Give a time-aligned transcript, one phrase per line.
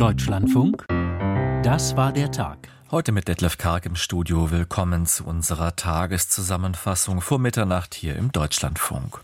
[0.00, 0.86] Deutschlandfunk,
[1.62, 2.70] das war der Tag.
[2.90, 4.50] Heute mit Detlef Karg im Studio.
[4.50, 9.20] Willkommen zu unserer Tageszusammenfassung vor Mitternacht hier im Deutschlandfunk.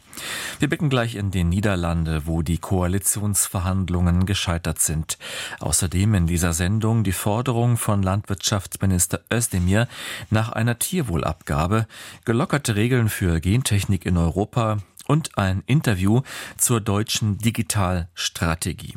[0.58, 5.16] Wir blicken gleich in die Niederlande, wo die Koalitionsverhandlungen gescheitert sind.
[5.60, 9.88] Außerdem in dieser Sendung die Forderung von Landwirtschaftsminister Özdemir
[10.29, 11.87] nach einer Tierwohlabgabe,
[12.27, 16.23] gelockerte Regeln für Gentechnik in Europa und ein Interview
[16.56, 18.95] zur deutschen Digitalstrategie.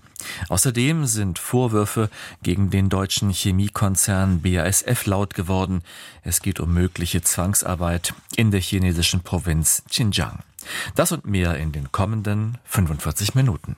[0.49, 2.09] Außerdem sind Vorwürfe
[2.43, 5.81] gegen den deutschen Chemiekonzern BASF laut geworden.
[6.23, 10.39] Es geht um mögliche Zwangsarbeit in der chinesischen Provinz Xinjiang.
[10.95, 13.77] Das und mehr in den kommenden 45 Minuten.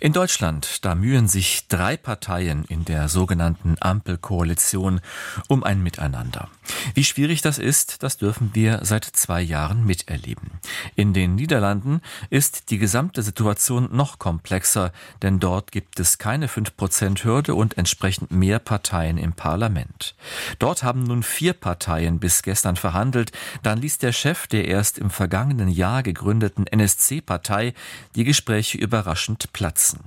[0.00, 5.00] In Deutschland, da mühen sich drei Parteien in der sogenannten Ampelkoalition
[5.48, 6.48] um ein Miteinander.
[6.94, 10.50] Wie schwierig das ist, das dürfen wir seit zwei Jahren miterleben.
[10.94, 17.54] In den Niederlanden ist die gesamte Situation noch komplexer, denn dort gibt es keine 5%-Hürde
[17.54, 20.14] und entsprechend mehr Parteien im Parlament.
[20.58, 23.32] Dort haben nun vier Parteien bis gestern verhandelt,
[23.62, 27.72] dann ließ der Chef der erst im vergangenen Jahr gegründeten NSC-Partei
[28.14, 30.00] die Gespräche überraschend platzen setzen.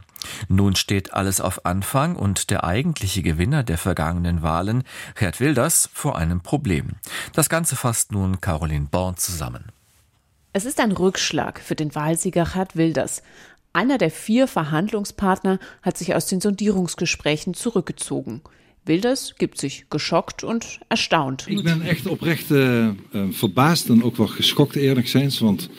[0.49, 4.83] Nun steht alles auf Anfang und der eigentliche Gewinner der vergangenen Wahlen,
[5.15, 6.91] Gerd Wilders, vor einem Problem.
[7.33, 9.71] Das Ganze fasst nun Caroline Born zusammen.
[10.53, 13.23] Es ist ein Rückschlag für den Wahlsieger Gerd Wilders.
[13.73, 18.41] Einer der vier Verhandlungspartner hat sich aus den Sondierungsgesprächen zurückgezogen.
[18.83, 21.45] Wilders gibt sich geschockt und erstaunt.
[21.47, 22.93] Ich bin echt oprecht äh,
[23.31, 25.69] verbaasd und auch wel geschockt eerlijkzijds, want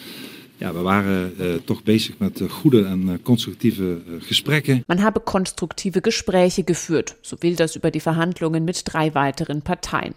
[0.63, 4.85] ja, we waren äh, toch bezig met äh, goede en äh, konstruktive Gespräche.
[4.87, 10.15] Man habe konstruktive Gespräche geführt, so will das über die Verhandlungen mit drei weiteren Parteien.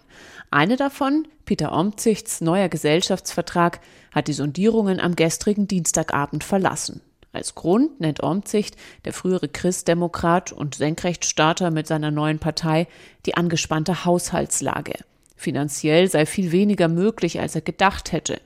[0.52, 3.80] Eine davon, Peter Omzichts neuer Gesellschaftsvertrag,
[4.12, 7.00] hat die Sondierungen am gestrigen Dienstagabend verlassen.
[7.32, 12.86] Als Grund nennt Omzicht, der frühere Christdemokrat und Senkrechtstarter mit seiner neuen Partei,
[13.26, 14.94] die angespannte Haushaltslage.
[15.34, 18.40] Finanziell sei viel weniger möglich, als er gedacht hätte.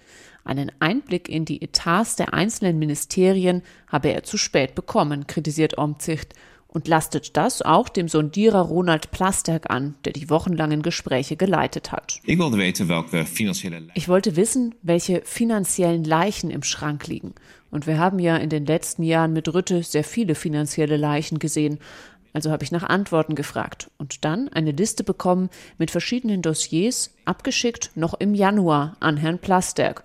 [0.45, 6.34] Einen Einblick in die Etats der einzelnen Ministerien habe er zu spät bekommen, kritisiert Omzicht
[6.73, 12.21] und lastet das auch dem Sondierer Ronald Plasterk an, der die wochenlangen Gespräche geleitet hat.
[13.95, 17.34] Ich wollte wissen, welche finanziellen Leichen im Schrank liegen.
[17.73, 21.79] Und wir haben ja in den letzten Jahren mit Rütte sehr viele finanzielle Leichen gesehen.
[22.33, 27.91] Also habe ich nach Antworten gefragt und dann eine Liste bekommen mit verschiedenen Dossiers, abgeschickt
[27.97, 30.03] noch im Januar an Herrn Plasterk.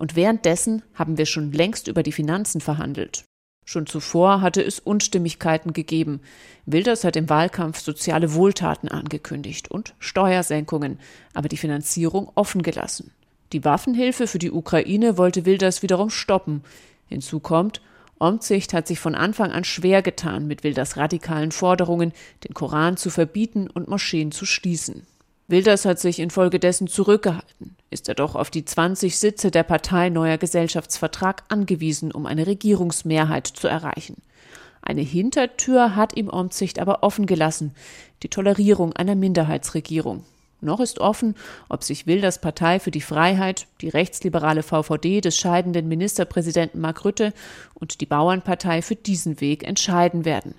[0.00, 3.24] Und währenddessen haben wir schon längst über die Finanzen verhandelt.
[3.66, 6.22] Schon zuvor hatte es Unstimmigkeiten gegeben.
[6.64, 10.98] Wilders hat im Wahlkampf soziale Wohltaten angekündigt und Steuersenkungen,
[11.34, 13.12] aber die Finanzierung offen gelassen.
[13.52, 16.64] Die Waffenhilfe für die Ukraine wollte Wilders wiederum stoppen.
[17.06, 17.82] Hinzu kommt,
[18.18, 23.10] Omzicht hat sich von Anfang an schwer getan mit Wilders radikalen Forderungen, den Koran zu
[23.10, 25.06] verbieten und Moscheen zu schließen.
[25.50, 30.38] Wilders hat sich infolgedessen zurückgehalten, ist er doch auf die 20 Sitze der Partei Neuer
[30.38, 34.22] Gesellschaftsvertrag angewiesen, um eine Regierungsmehrheit zu erreichen.
[34.80, 37.74] Eine Hintertür hat ihm Omzicht aber offen gelassen,
[38.22, 40.24] die Tolerierung einer Minderheitsregierung.
[40.60, 41.34] Noch ist offen,
[41.68, 47.32] ob sich Wilders Partei für die Freiheit, die rechtsliberale VVD des scheidenden Ministerpräsidenten Mark Rütte
[47.74, 50.54] und die Bauernpartei für diesen Weg entscheiden werden.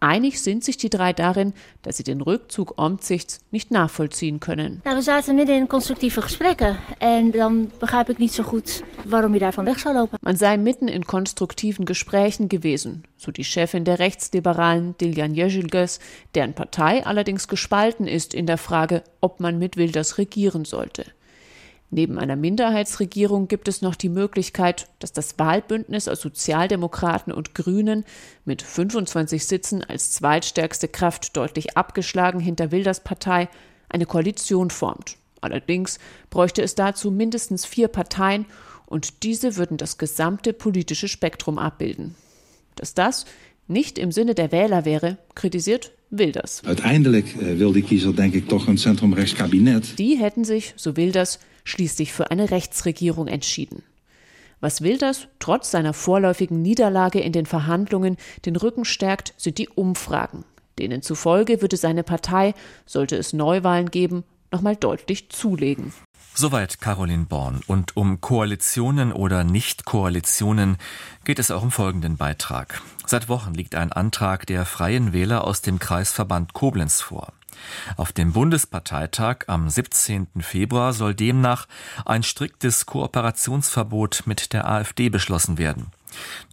[0.00, 4.82] Einig sind sich die drei darin, dass sie den Rückzug Omzichts nicht nachvollziehen können.
[4.84, 9.32] Ja, we zaten midden in konstruktive Gespräche en dan begrijp ik niet so gut, warum
[9.34, 10.18] je davon weg zou lopen.
[10.22, 15.98] Man sei mitten in konstruktiven Gesprächen gewesen, so die Chefin der Rechtsliberalen Diljan Jezilges,
[16.34, 21.04] deren Partei allerdings gespalten ist in der Frage, ob man mit Wilders regieren sollte.
[21.90, 28.04] Neben einer Minderheitsregierung gibt es noch die Möglichkeit, dass das Wahlbündnis aus Sozialdemokraten und Grünen
[28.44, 33.48] mit 25 Sitzen als zweitstärkste Kraft deutlich abgeschlagen hinter Wilders Partei
[33.88, 35.16] eine Koalition formt.
[35.40, 38.44] Allerdings bräuchte es dazu mindestens vier Parteien
[38.84, 42.14] und diese würden das gesamte politische Spektrum abbilden.
[42.76, 43.24] Dass das
[43.66, 46.62] nicht im Sinne der Wähler wäre, kritisiert Wilders.
[46.66, 49.98] Uiteindelijk äh, will die Kiezer, denke ich, doch ein Zentrumrechtskabinett.
[49.98, 51.38] Die hätten sich, so Wilders,
[51.68, 53.82] schließlich für eine Rechtsregierung entschieden.
[54.60, 60.44] Was Wilders trotz seiner vorläufigen Niederlage in den Verhandlungen den Rücken stärkt, sind die Umfragen.
[60.78, 62.54] Denen zufolge würde seine Partei,
[62.86, 65.92] sollte es Neuwahlen geben, nochmal deutlich zulegen.
[66.34, 67.60] Soweit Caroline Born.
[67.66, 70.76] Und um Koalitionen oder Nicht-Koalitionen
[71.24, 72.80] geht es auch im folgenden Beitrag.
[73.06, 77.32] Seit Wochen liegt ein Antrag der Freien Wähler aus dem Kreisverband Koblenz vor.
[77.96, 80.28] Auf dem Bundesparteitag am 17.
[80.40, 81.66] Februar soll demnach
[82.04, 85.86] ein striktes Kooperationsverbot mit der AfD beschlossen werden.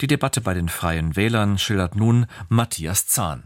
[0.02, 3.44] Die Debatte bei den Freien Wählern schildert nun Matthias Zahn.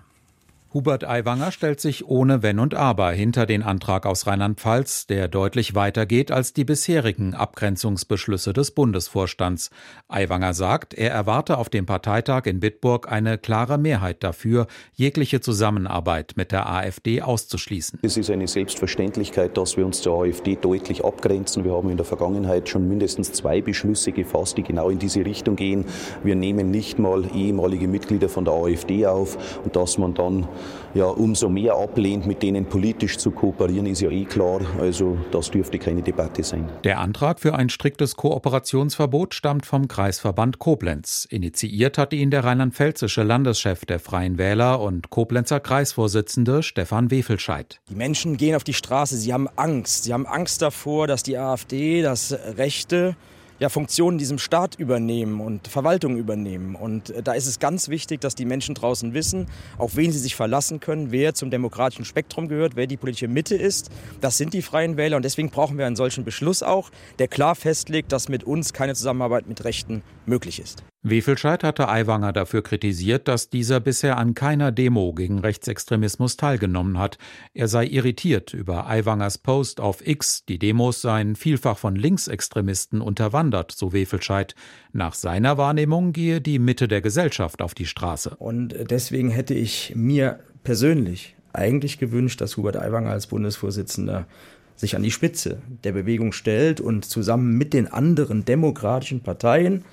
[0.71, 5.73] Hubert Aiwanger stellt sich ohne Wenn und Aber hinter den Antrag aus Rheinland-Pfalz, der deutlich
[5.73, 9.71] weiter geht als die bisherigen Abgrenzungsbeschlüsse des Bundesvorstands.
[10.09, 16.33] Aiwanger sagt, er erwarte auf dem Parteitag in Bitburg eine klare Mehrheit dafür, jegliche Zusammenarbeit
[16.35, 17.97] mit der AfD auszuschließen.
[18.03, 21.63] Es ist eine Selbstverständlichkeit, dass wir uns zur AfD deutlich abgrenzen.
[21.63, 25.55] Wir haben in der Vergangenheit schon mindestens zwei Beschlüsse gefasst, die genau in diese Richtung
[25.55, 25.85] gehen.
[26.23, 30.47] Wir nehmen nicht mal ehemalige Mitglieder von der AfD auf und dass man dann
[30.93, 34.61] ja umso mehr ablehnt, mit denen politisch zu kooperieren, ist ja eh klar.
[34.79, 36.69] Also das dürfte keine Debatte sein.
[36.83, 41.27] Der Antrag für ein striktes Kooperationsverbot stammt vom Kreisverband Koblenz.
[41.29, 47.79] Initiiert hatte ihn der rheinland-pfälzische Landeschef der Freien Wähler und Koblenzer Kreisvorsitzende Stefan Wefelscheid.
[47.89, 50.05] Die Menschen gehen auf die Straße, sie haben Angst.
[50.05, 53.15] Sie haben Angst davor, dass die AfD, das Rechte,
[53.59, 56.75] ja, Funktionen diesem Staat übernehmen und Verwaltung übernehmen.
[56.75, 59.47] Und äh, da ist es ganz wichtig, dass die Menschen draußen wissen,
[59.77, 63.55] auf wen sie sich verlassen können, wer zum demokratischen Spektrum gehört, wer die politische Mitte
[63.55, 63.89] ist.
[64.21, 66.89] Das sind die Freien Wähler und deswegen brauchen wir einen solchen Beschluss auch,
[67.19, 70.83] der klar festlegt, dass mit uns keine Zusammenarbeit mit Rechten möglich ist.
[71.01, 77.17] Wefelscheid hatte Aiwanger dafür kritisiert, dass dieser bisher an keiner Demo gegen Rechtsextremismus teilgenommen hat.
[77.53, 83.71] Er sei irritiert über Aiwangers Post auf X, die Demos seien vielfach von Linksextremisten unterwandert,
[83.71, 84.55] so Wefelscheid.
[84.91, 88.35] Nach seiner Wahrnehmung gehe die Mitte der Gesellschaft auf die Straße.
[88.37, 94.27] Und deswegen hätte ich mir persönlich eigentlich gewünscht, dass Hubert Aiwanger als Bundesvorsitzender
[94.75, 99.85] sich an die Spitze der Bewegung stellt und zusammen mit den anderen demokratischen Parteien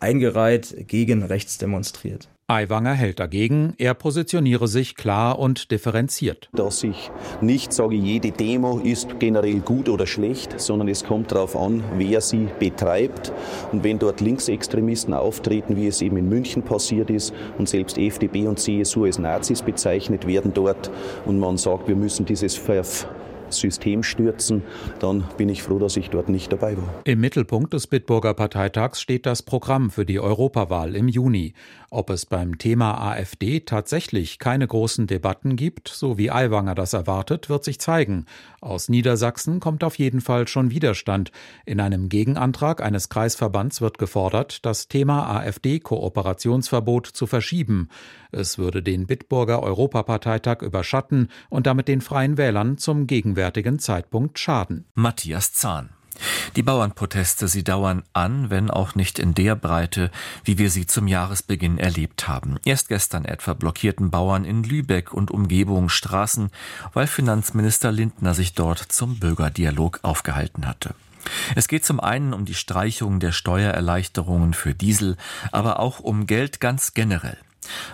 [0.00, 2.28] eingereiht gegen rechts demonstriert.
[2.50, 6.48] Aiwanger hält dagegen, er positioniere sich klar und differenziert.
[6.52, 11.54] Dass ich nicht sage, jede Demo ist generell gut oder schlecht, sondern es kommt darauf
[11.54, 13.32] an, wer sie betreibt.
[13.70, 18.48] Und wenn dort Linksextremisten auftreten, wie es eben in München passiert ist, und selbst FDP
[18.48, 20.90] und CSU als Nazis bezeichnet werden dort,
[21.26, 23.06] und man sagt, wir müssen dieses Verf
[23.50, 24.62] System stürzen,
[24.98, 27.02] dann bin ich froh, dass ich dort nicht dabei war.
[27.04, 31.54] Im Mittelpunkt des Bitburger Parteitags steht das Programm für die Europawahl im Juni.
[31.92, 37.48] Ob es beim Thema AfD tatsächlich keine großen Debatten gibt, so wie Aiwanger das erwartet,
[37.48, 38.26] wird sich zeigen.
[38.60, 41.32] Aus Niedersachsen kommt auf jeden Fall schon Widerstand.
[41.66, 47.88] In einem Gegenantrag eines Kreisverbands wird gefordert, das Thema AfD-Kooperationsverbot zu verschieben.
[48.30, 54.86] Es würde den Bitburger Europaparteitag überschatten und damit den Freien Wählern zum gegenwärtigen Zeitpunkt schaden.
[54.94, 55.90] Matthias Zahn.
[56.56, 60.10] Die Bauernproteste, sie dauern an, wenn auch nicht in der Breite,
[60.44, 62.56] wie wir sie zum Jahresbeginn erlebt haben.
[62.64, 66.50] Erst gestern etwa blockierten Bauern in Lübeck und Umgebung Straßen,
[66.92, 70.94] weil Finanzminister Lindner sich dort zum Bürgerdialog aufgehalten hatte.
[71.54, 75.16] Es geht zum einen um die Streichung der Steuererleichterungen für Diesel,
[75.52, 77.38] aber auch um Geld ganz generell.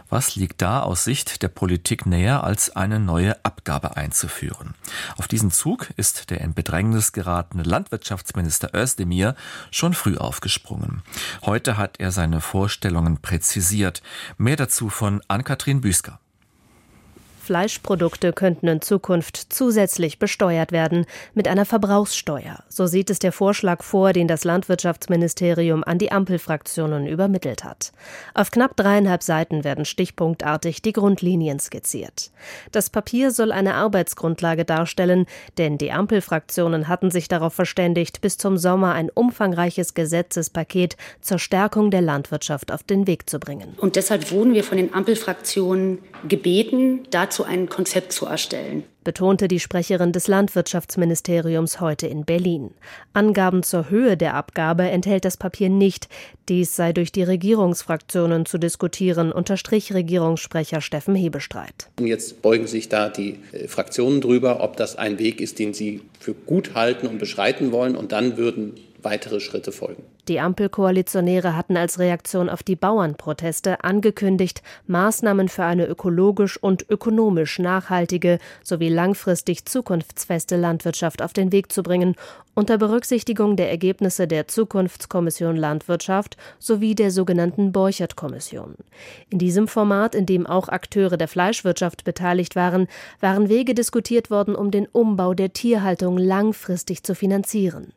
[0.09, 4.75] Was liegt da aus Sicht der Politik näher, als eine neue Abgabe einzuführen?
[5.17, 9.35] Auf diesen Zug ist der in Bedrängnis geratene Landwirtschaftsminister Özdemir
[9.71, 11.03] schon früh aufgesprungen.
[11.45, 14.03] Heute hat er seine Vorstellungen präzisiert.
[14.39, 16.19] Mehr dazu von Ann-Kathrin Büsker.
[17.47, 22.65] Fleischprodukte könnten in Zukunft zusätzlich besteuert werden mit einer Verbrauchssteuer.
[22.69, 27.93] So sieht es der Vorschlag vor, den das Landwirtschaftsministerium an die Ampelfraktionen übermittelt hat.
[28.35, 32.33] Auf knapp dreieinhalb Seiten werden stichpunktartig die Grundlinien skizziert.
[32.73, 35.27] Das Papier soll eine Arbeitsgrundlage darstellen,
[35.57, 41.93] denn die Ampelfraktionen hatten sich darauf verständigt, bis zum Sommer ein umfangreiches Gesetzespaket zur Stärkung
[41.93, 43.75] der Landwirtschaft auf den Weg zu bringen.
[43.79, 49.47] Und deshalb wurden wir von den Ampelfraktionen gebeten, dazu dazu ein Konzept zu erstellen betonte
[49.47, 52.73] die Sprecherin des Landwirtschaftsministeriums heute in Berlin.
[53.13, 56.09] Angaben zur Höhe der Abgabe enthält das Papier nicht.
[56.49, 61.89] Dies sei durch die Regierungsfraktionen zu diskutieren, unterstrich Regierungssprecher Steffen Hebestreit.
[62.01, 66.01] Jetzt beugen sich da die äh, Fraktionen drüber, ob das ein Weg ist, den sie
[66.19, 67.95] für gut halten und beschreiten wollen.
[67.95, 70.03] Und dann würden weitere Schritte folgen.
[70.29, 77.61] Die Ampelkoalitionäre hatten als Reaktion auf die Bauernproteste angekündigt, Maßnahmen für eine ökologisch und ökonomisch
[77.61, 82.17] nachhaltige sowie langfristig zukunftsfeste Landwirtschaft auf den Weg zu bringen,
[82.59, 88.77] unter Berücksichtigung der Ergebnisse der Zukunftskommission Landwirtschaft sowie der sogenannten Borchert-Kommission.
[89.29, 92.89] In diesem Format, in dem auch Akteure der Fleischwirtschaft beteiligt waren,
[93.21, 97.93] waren Wege diskutiert worden, um den Umbau der Tierhaltung langfristig zu finanzieren.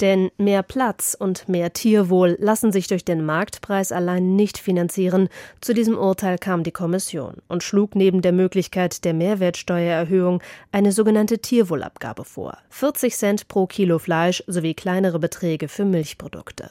[0.00, 5.28] Denn mehr Platz und mehr Tierwohl lassen sich durch den Marktpreis allein nicht finanzieren.
[5.60, 11.40] Zu diesem Urteil kam die Kommission und schlug neben der Möglichkeit der Mehrwertsteuererhöhung eine sogenannte
[11.40, 12.56] Tierwohlabgabe vor.
[12.70, 16.70] 40 Cent pro Kilo Fleisch sowie kleinere Beträge für Milchprodukte.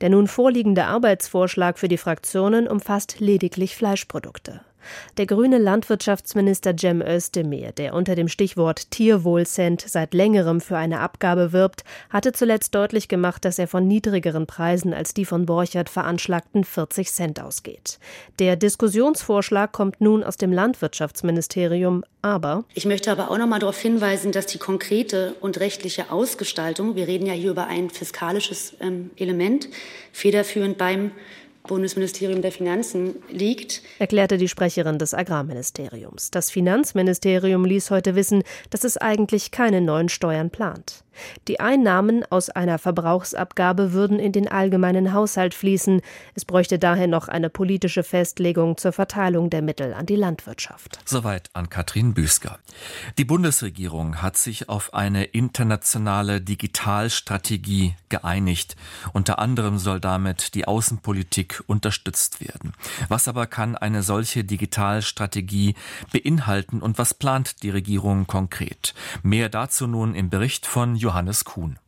[0.00, 4.60] Der nun vorliegende Arbeitsvorschlag für die Fraktionen umfasst lediglich Fleischprodukte.
[5.16, 11.52] Der grüne Landwirtschaftsminister Cem Özdemir, der unter dem Stichwort Tierwohlcent seit längerem für eine Abgabe
[11.52, 16.64] wirbt, hatte zuletzt deutlich gemacht, dass er von niedrigeren Preisen als die von Borchert veranschlagten
[16.64, 17.98] 40 Cent ausgeht.
[18.38, 23.78] Der Diskussionsvorschlag kommt nun aus dem Landwirtschaftsministerium, aber ich möchte aber auch noch mal darauf
[23.78, 29.10] hinweisen, dass die konkrete und rechtliche Ausgestaltung, wir reden ja hier über ein fiskalisches ähm,
[29.16, 29.68] Element,
[30.12, 31.10] federführend beim
[31.64, 36.30] Bundesministerium der Finanzen liegt, erklärte die Sprecherin des Agrarministeriums.
[36.30, 41.04] Das Finanzministerium ließ heute wissen, dass es eigentlich keine neuen Steuern plant.
[41.48, 46.00] Die Einnahmen aus einer Verbrauchsabgabe würden in den allgemeinen Haushalt fließen.
[46.34, 50.98] Es bräuchte daher noch eine politische Festlegung zur Verteilung der Mittel an die Landwirtschaft.
[51.04, 52.58] Soweit an Katrin Büsker.
[53.18, 58.76] Die Bundesregierung hat sich auf eine internationale Digitalstrategie geeinigt.
[59.12, 62.72] Unter anderem soll damit die Außenpolitik unterstützt werden.
[63.08, 65.74] Was aber kann eine solche Digitalstrategie
[66.12, 68.94] beinhalten und was plant die Regierung konkret?
[69.22, 71.80] Mehr dazu nun im Bericht von Johannes Kuhn.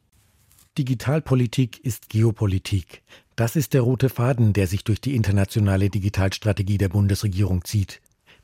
[0.76, 3.02] Digitalpolitik ist Geopolitik.
[3.36, 8.00] Das ist der rote Faden, der sich durch die internationale Digitalstrategie der Bundesregierung zieht.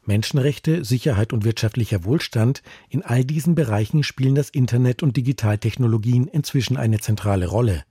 [0.06, 6.76] Menschenrechte, Sicherheit und wirtschaftlicher Wohlstand, in all diesen Bereichen spielen das Internet und Digitaltechnologien inzwischen
[6.76, 7.82] eine zentrale Rolle.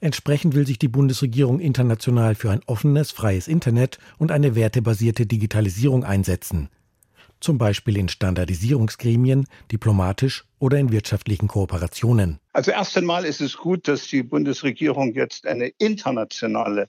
[0.00, 6.04] Entsprechend will sich die Bundesregierung international für ein offenes, freies Internet und eine wertebasierte Digitalisierung
[6.04, 6.68] einsetzen
[7.40, 12.38] zum Beispiel in Standardisierungsgremien, diplomatisch oder in wirtschaftlichen Kooperationen.
[12.52, 16.88] Also erst einmal ist es gut, dass die Bundesregierung jetzt eine internationale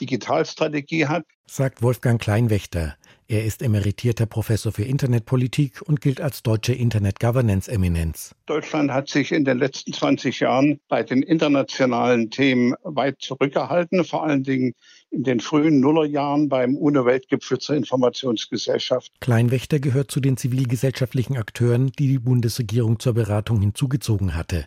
[0.00, 2.96] Digitalstrategie hat, sagt Wolfgang Kleinwächter.
[3.28, 8.34] Er ist emeritierter Professor für Internetpolitik und gilt als deutsche Internet-Governance-Eminenz.
[8.46, 14.24] Deutschland hat sich in den letzten 20 Jahren bei den internationalen Themen weit zurückgehalten, vor
[14.24, 14.74] allen Dingen
[15.12, 19.12] in den frühen Nullerjahren beim UNO-Weltgipfel zur Informationsgesellschaft.
[19.20, 24.66] Kleinwächter gehört zu den zivilgesellschaftlichen Akteuren, die die Bundesregierung zur Beratung hinzugezogen hatte.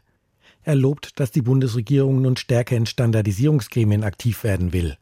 [0.64, 4.98] Er lobt, dass die Bundesregierung nun stärker in Standardisierungsgremien aktiv werden will.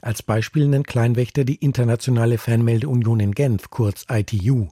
[0.00, 4.68] Als Beispiel nennt Kleinwächter die Internationale Fernmeldeunion in Genf, kurz ITU.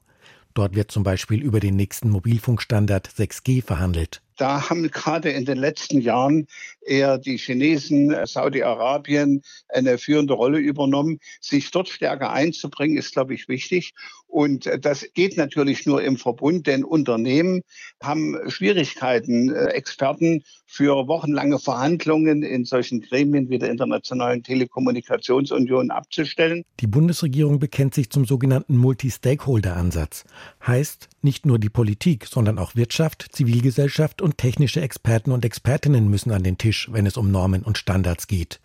[0.55, 4.23] Dort wird zum Beispiel über den nächsten Mobilfunkstandard 6G verhandelt.
[4.39, 6.47] Da haben gerade in den letzten Jahren
[6.81, 11.19] eher die Chinesen, Saudi-Arabien eine führende Rolle übernommen.
[11.41, 13.95] Sich dort stärker einzubringen, ist, glaube ich, wichtig.
[14.29, 17.63] Und äh, das geht natürlich nur im Verbund, denn Unternehmen
[18.03, 26.65] haben Schwierigkeiten, äh, Experten für wochenlange Verhandlungen in solchen Gremien wie der Internationalen Telekommunikationsunion abzustellen.
[26.81, 30.25] Die Bundesregierung bekennt sich zum sogenannten Multi-Stakeholder-Ansatz.
[30.67, 36.33] Heißt, nicht nur die Politik, sondern auch Wirtschaft, Zivilgesellschaft und technische Experten und Expertinnen müssen
[36.33, 38.61] an den Tisch, wenn es um Normen und Standards geht.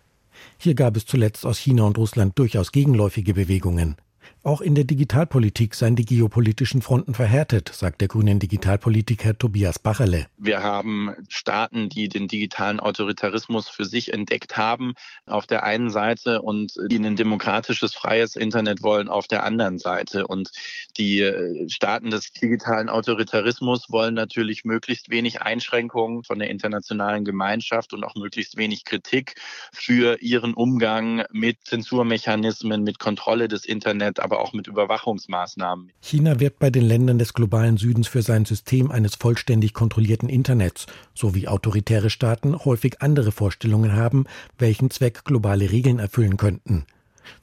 [0.58, 3.96] Hier gab es zuletzt aus China und Russland durchaus gegenläufige Bewegungen.
[4.46, 10.26] Auch in der Digitalpolitik seien die geopolitischen Fronten verhärtet, sagt der grünen Digitalpolitiker Tobias Bacherle.
[10.36, 14.92] Wir haben Staaten, die den digitalen Autoritarismus für sich entdeckt haben,
[15.24, 20.26] auf der einen Seite und die ein demokratisches, freies Internet wollen auf der anderen Seite.
[20.26, 20.50] Und
[20.98, 27.94] die äh, Staaten des digitalen Autoritarismus wollen natürlich möglichst wenig Einschränkungen von der internationalen Gemeinschaft
[27.94, 29.36] und auch möglichst wenig Kritik
[29.72, 35.92] für ihren Umgang mit Zensurmechanismen, mit Kontrolle des Internets, aber aber auch mit Überwachungsmaßnahmen.
[36.00, 40.86] China wird bei den Ländern des globalen Südens für sein System eines vollständig kontrollierten Internets
[41.14, 44.24] sowie autoritäre Staaten häufig andere Vorstellungen haben,
[44.58, 46.86] welchen Zweck globale Regeln erfüllen könnten.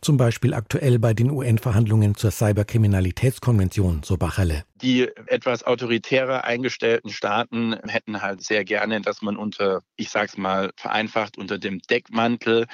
[0.02, 4.64] Zum Beispiel aktuell bei den UN-Verhandlungen zur Cyberkriminalitätskonvention, so Bacherle.
[4.82, 10.72] Die etwas autoritärer eingestellten Staaten hätten halt sehr gerne, dass man unter, ich sag's mal
[10.76, 12.68] vereinfacht, unter dem Deckmantel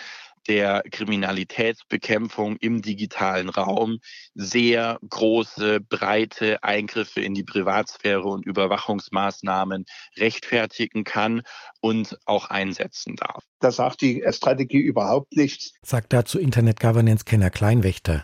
[0.47, 3.99] der Kriminalitätsbekämpfung im digitalen Raum
[4.33, 9.85] sehr große, breite Eingriffe in die Privatsphäre und Überwachungsmaßnahmen
[10.17, 11.41] rechtfertigen kann
[11.81, 13.43] und auch einsetzen darf.
[13.59, 15.73] Da sagt die Strategie überhaupt nichts.
[15.81, 18.23] Sagt dazu Internet Governance-Kenner Kleinwächter.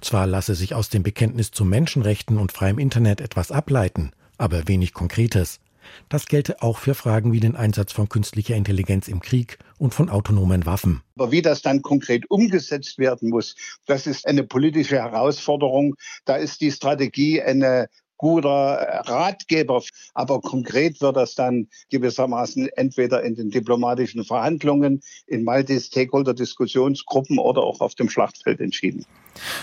[0.00, 4.92] Zwar lasse sich aus dem Bekenntnis zu Menschenrechten und freiem Internet etwas ableiten, aber wenig
[4.92, 5.60] Konkretes.
[6.08, 10.08] Das gelte auch für Fragen wie den Einsatz von künstlicher Intelligenz im Krieg und von
[10.08, 11.02] autonomen Waffen.
[11.14, 15.94] Aber wie das dann konkret umgesetzt werden muss, das ist eine politische Herausforderung.
[16.24, 19.82] Da ist die Strategie eine guter Ratgeber.
[20.14, 27.80] Aber konkret wird das dann gewissermaßen entweder in den diplomatischen Verhandlungen, in Multi-Stakeholder-Diskussionsgruppen oder auch
[27.80, 29.04] auf dem Schlachtfeld entschieden.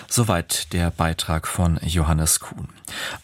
[0.07, 2.67] Soweit der Beitrag von Johannes Kuhn.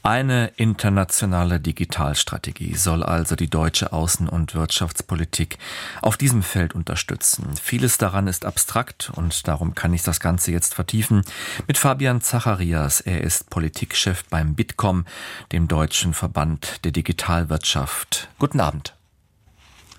[0.01, 5.57] Eine internationale Digitalstrategie soll also die deutsche Außen- und Wirtschaftspolitik
[6.01, 7.48] auf diesem Feld unterstützen.
[7.62, 11.24] Vieles daran ist abstrakt und darum kann ich das Ganze jetzt vertiefen
[11.67, 13.01] mit Fabian Zacharias.
[13.01, 15.05] Er ist Politikchef beim Bitkom,
[15.51, 18.29] dem deutschen Verband der Digitalwirtschaft.
[18.39, 18.95] Guten Abend.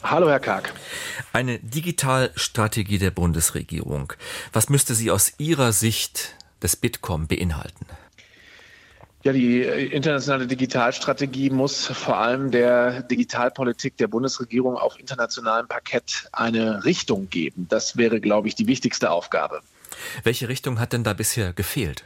[0.02, 0.72] Hallo, Herr Karg.
[1.32, 4.12] Eine Digitalstrategie der Bundesregierung.
[4.52, 7.86] Was müsste sie aus Ihrer Sicht des Bitkom beinhalten?
[9.24, 16.28] Ja, die äh, internationale Digitalstrategie muss vor allem der Digitalpolitik der Bundesregierung auf internationalem Parkett
[16.32, 17.66] eine Richtung geben.
[17.68, 19.60] Das wäre, glaube ich, die wichtigste Aufgabe.
[20.22, 22.04] Welche Richtung hat denn da bisher gefehlt?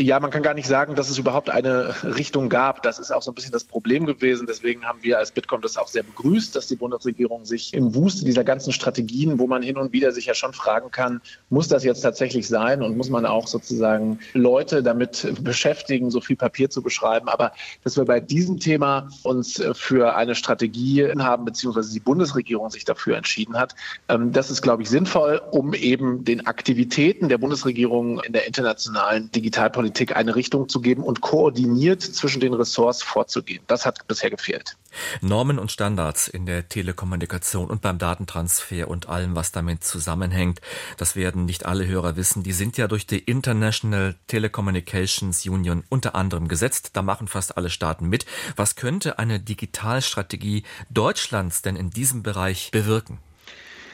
[0.00, 2.82] Ja, man kann gar nicht sagen, dass es überhaupt eine Richtung gab.
[2.82, 4.46] Das ist auch so ein bisschen das Problem gewesen.
[4.46, 8.26] Deswegen haben wir als Bitkom das auch sehr begrüßt, dass die Bundesregierung sich im Wust
[8.26, 11.84] dieser ganzen Strategien, wo man hin und wieder sich ja schon fragen kann, muss das
[11.84, 16.80] jetzt tatsächlich sein und muss man auch sozusagen Leute damit beschäftigen, so viel Papier zu
[16.80, 17.28] beschreiben.
[17.28, 17.52] Aber
[17.84, 23.18] dass wir bei diesem Thema uns für eine Strategie haben, beziehungsweise die Bundesregierung sich dafür
[23.18, 23.74] entschieden hat,
[24.08, 29.30] ähm, das ist, glaube ich, sinnvoll, um eben den Aktivitäten der Bundesregierung in der internationalen
[29.30, 33.62] Digitalpolitik Politik eine Richtung zu geben und koordiniert zwischen den Ressorts vorzugehen.
[33.66, 34.76] Das hat bisher gefehlt.
[35.20, 40.60] Normen und Standards in der Telekommunikation und beim Datentransfer und allem, was damit zusammenhängt,
[40.96, 46.14] das werden nicht alle Hörer wissen, die sind ja durch die International Telecommunications Union unter
[46.14, 46.90] anderem gesetzt.
[46.92, 48.26] Da machen fast alle Staaten mit.
[48.54, 53.18] Was könnte eine Digitalstrategie Deutschlands denn in diesem Bereich bewirken?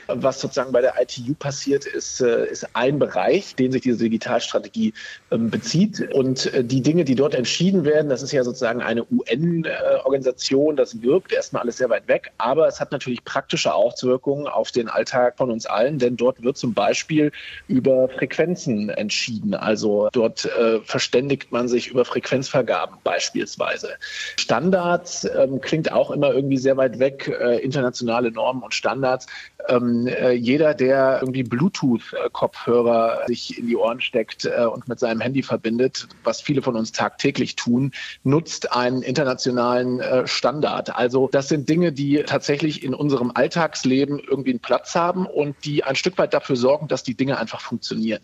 [0.09, 4.95] Was sozusagen bei der ITU passiert, ist, äh, ist ein Bereich, den sich diese Digitalstrategie
[5.33, 6.13] ähm, bezieht.
[6.15, 11.03] Und äh, die Dinge, die dort entschieden werden, das ist ja sozusagen eine UN-Organisation, das
[11.03, 15.39] wirkt erstmal alles sehr weit weg, aber es hat natürlich praktische Auswirkungen auf den Alltag
[15.39, 17.33] von uns allen, denn dort wird zum Beispiel
[17.67, 19.55] über Frequenzen entschieden.
[19.55, 23.91] Also dort äh, verständigt man sich über Frequenzvergaben beispielsweise.
[24.37, 27.27] Standards ähm, klingt auch immer irgendwie sehr weit weg,
[27.63, 29.27] internationale Normen und Standards.
[29.69, 35.21] Ähm, äh, jeder, der irgendwie Bluetooth-Kopfhörer sich in die Ohren steckt äh, und mit seinem
[35.21, 37.93] Handy verbindet, was viele von uns tagtäglich tun,
[38.25, 40.95] nutzt einen internationalen äh, Standard.
[40.97, 45.85] Also das sind Dinge, die tatsächlich in unserem Alltagsleben irgendwie einen Platz haben und die
[45.85, 48.21] ein Stück weit dafür sorgen, dass die Dinge einfach funktionieren.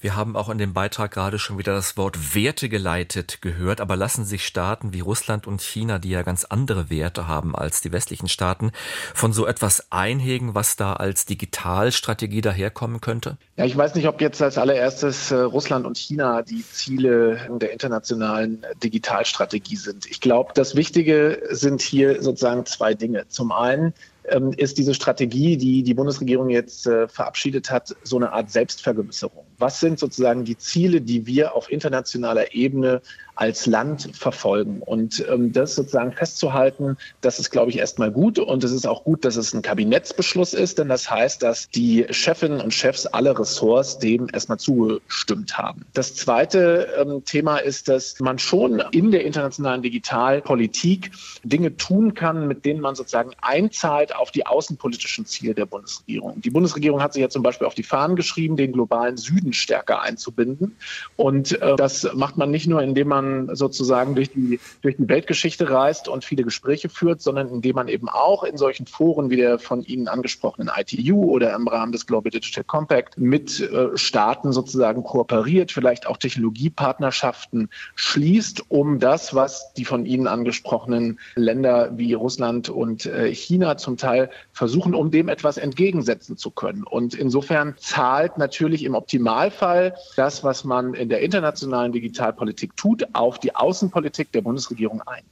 [0.00, 3.96] Wir haben auch in dem Beitrag gerade schon wieder das Wort Werte geleitet gehört, aber
[3.96, 7.92] lassen sich Staaten wie Russland und China, die ja ganz andere Werte haben als die
[7.92, 8.72] westlichen Staaten,
[9.14, 13.36] von so etwas einhegen, was da als Digitalstrategie daherkommen könnte?
[13.56, 17.72] Ja, ich weiß nicht, ob jetzt als allererstes äh, Russland und China die Ziele der
[17.72, 20.06] internationalen Digitalstrategie sind.
[20.06, 23.26] Ich glaube, das Wichtige sind hier sozusagen zwei Dinge.
[23.28, 23.94] Zum einen
[24.28, 29.46] ähm, ist diese Strategie, die die Bundesregierung jetzt äh, verabschiedet hat, so eine Art Selbstvergewisserung.
[29.58, 33.02] Was sind sozusagen die Ziele, die wir auf internationaler Ebene
[33.36, 34.80] als Land verfolgen.
[34.80, 38.38] Und ähm, das sozusagen festzuhalten, das ist, glaube ich, erstmal gut.
[38.38, 42.06] Und es ist auch gut, dass es ein Kabinettsbeschluss ist, denn das heißt, dass die
[42.10, 45.84] Chefinnen und Chefs aller Ressorts dem erstmal zugestimmt haben.
[45.92, 51.10] Das zweite ähm, Thema ist, dass man schon in der internationalen Digitalpolitik
[51.44, 56.40] Dinge tun kann, mit denen man sozusagen einzahlt auf die außenpolitischen Ziele der Bundesregierung.
[56.40, 60.00] Die Bundesregierung hat sich ja zum Beispiel auf die Fahnen geschrieben, den globalen Süden stärker
[60.00, 60.76] einzubinden.
[61.16, 65.08] Und äh, das macht man nicht nur, indem man man sozusagen durch die, durch die
[65.08, 69.36] Weltgeschichte reist und viele Gespräche führt, sondern indem man eben auch in solchen Foren wie
[69.36, 74.52] der von Ihnen angesprochenen ITU oder im Rahmen des Global Digital Compact mit äh, Staaten
[74.52, 82.14] sozusagen kooperiert, vielleicht auch Technologiepartnerschaften schließt, um das, was die von Ihnen angesprochenen Länder wie
[82.14, 86.84] Russland und äh, China zum Teil versuchen, um dem etwas entgegensetzen zu können.
[86.84, 93.38] Und insofern zahlt natürlich im Optimalfall das, was man in der internationalen Digitalpolitik tut, auf
[93.38, 95.24] die Außenpolitik der Bundesregierung ein.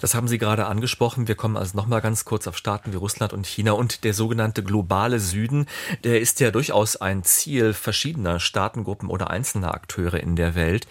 [0.00, 1.28] Das haben Sie gerade angesprochen.
[1.28, 4.14] Wir kommen also noch mal ganz kurz auf Staaten wie Russland und China und der
[4.14, 5.66] sogenannte globale Süden.
[6.04, 10.86] Der ist ja durchaus ein Ziel verschiedener Staatengruppen oder einzelner Akteure in der Welt.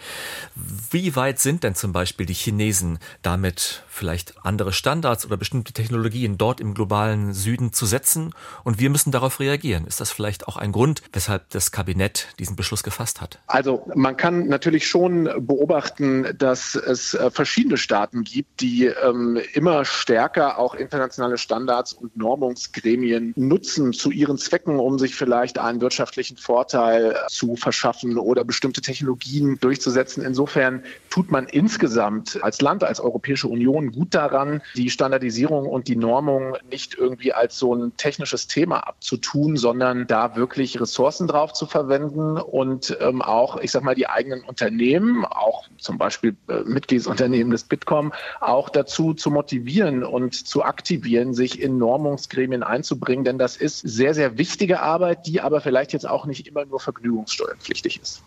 [0.54, 6.38] Wie weit sind denn zum Beispiel die Chinesen damit vielleicht andere Standards oder bestimmte Technologien
[6.38, 8.34] dort im globalen Süden zu setzen?
[8.64, 9.86] Und wir müssen darauf reagieren.
[9.86, 13.40] Ist das vielleicht auch ein Grund, weshalb das Kabinett diesen Beschluss gefasst hat?
[13.46, 19.84] Also man kann natürlich schon beobachten, dass es äh, verschiedene Staaten gibt, die ähm, immer
[19.84, 26.36] stärker auch internationale Standards und Normungsgremien nutzen zu ihren Zwecken, um sich vielleicht einen wirtschaftlichen
[26.36, 30.24] Vorteil zu verschaffen oder bestimmte Technologien durchzusetzen.
[30.24, 35.96] Insofern tut man insgesamt als Land, als Europäische Union gut daran, die Standardisierung und die
[35.96, 41.66] Normung nicht irgendwie als so ein technisches Thema abzutun, sondern da wirklich Ressourcen drauf zu
[41.66, 47.50] verwenden und ähm, auch, ich sag mal, die eigenen Unternehmen, auch zum Beispiel äh, Mitgliedsunternehmen
[47.50, 53.24] des Bitkom, auch dazu zu motivieren und zu aktivieren, sich in Normungsgremien einzubringen.
[53.24, 56.80] Denn das ist sehr, sehr wichtige Arbeit, die aber vielleicht jetzt auch nicht immer nur
[56.80, 58.22] vergnügungssteuerpflichtig ist.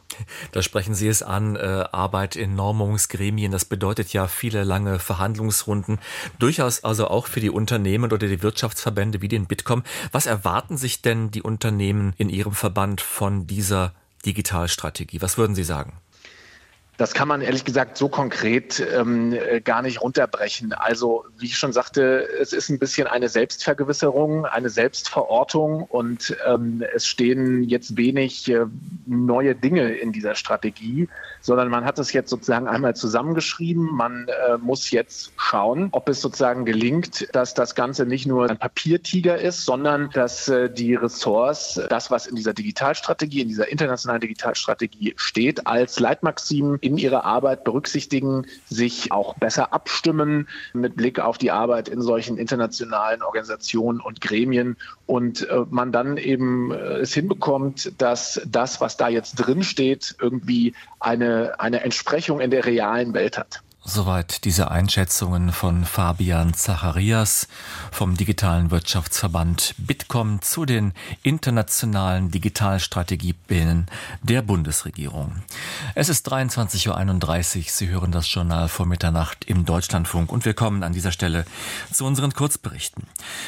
[0.51, 1.59] Da sprechen Sie es an, äh,
[1.91, 3.51] Arbeit in Normungsgremien.
[3.51, 4.99] Das bedeutet ja viele lange
[5.51, 5.99] Verhandlungsrunden.
[6.39, 9.83] Durchaus also auch für die Unternehmen oder die Wirtschaftsverbände wie den Bitkom.
[10.11, 13.93] Was erwarten sich denn die Unternehmen in ihrem Verband von dieser
[14.25, 15.21] Digitalstrategie?
[15.21, 15.93] Was würden Sie sagen?
[17.01, 20.71] Das kann man ehrlich gesagt so konkret ähm, äh, gar nicht runterbrechen.
[20.71, 26.83] Also, wie ich schon sagte, es ist ein bisschen eine Selbstvergewisserung, eine Selbstverortung und ähm,
[26.93, 28.67] es stehen jetzt wenig äh,
[29.07, 31.09] neue Dinge in dieser Strategie,
[31.39, 33.83] sondern man hat es jetzt sozusagen einmal zusammengeschrieben.
[33.83, 38.59] Man äh, muss jetzt schauen, ob es sozusagen gelingt, dass das Ganze nicht nur ein
[38.59, 44.21] Papiertiger ist, sondern dass äh, die Ressorts, das, was in dieser Digitalstrategie, in dieser internationalen
[44.21, 51.37] Digitalstrategie steht, als Leitmaxim in ihrer Arbeit berücksichtigen, sich auch besser abstimmen mit Blick auf
[51.37, 54.75] die Arbeit in solchen internationalen Organisationen und Gremien
[55.05, 60.15] und äh, man dann eben äh, es hinbekommt, dass das, was da jetzt drin steht,
[60.19, 63.61] irgendwie eine, eine Entsprechung in der realen Welt hat.
[63.83, 67.47] Soweit diese Einschätzungen von Fabian Zacharias
[67.91, 73.87] vom digitalen Wirtschaftsverband Bitkom zu den internationalen Digitalstrategieplänen
[74.21, 75.41] der Bundesregierung.
[75.95, 77.63] Es ist 23.31 Uhr.
[77.67, 81.43] Sie hören das Journal vor Mitternacht im Deutschlandfunk und wir kommen an dieser Stelle
[81.91, 83.07] zu unseren Kurzberichten.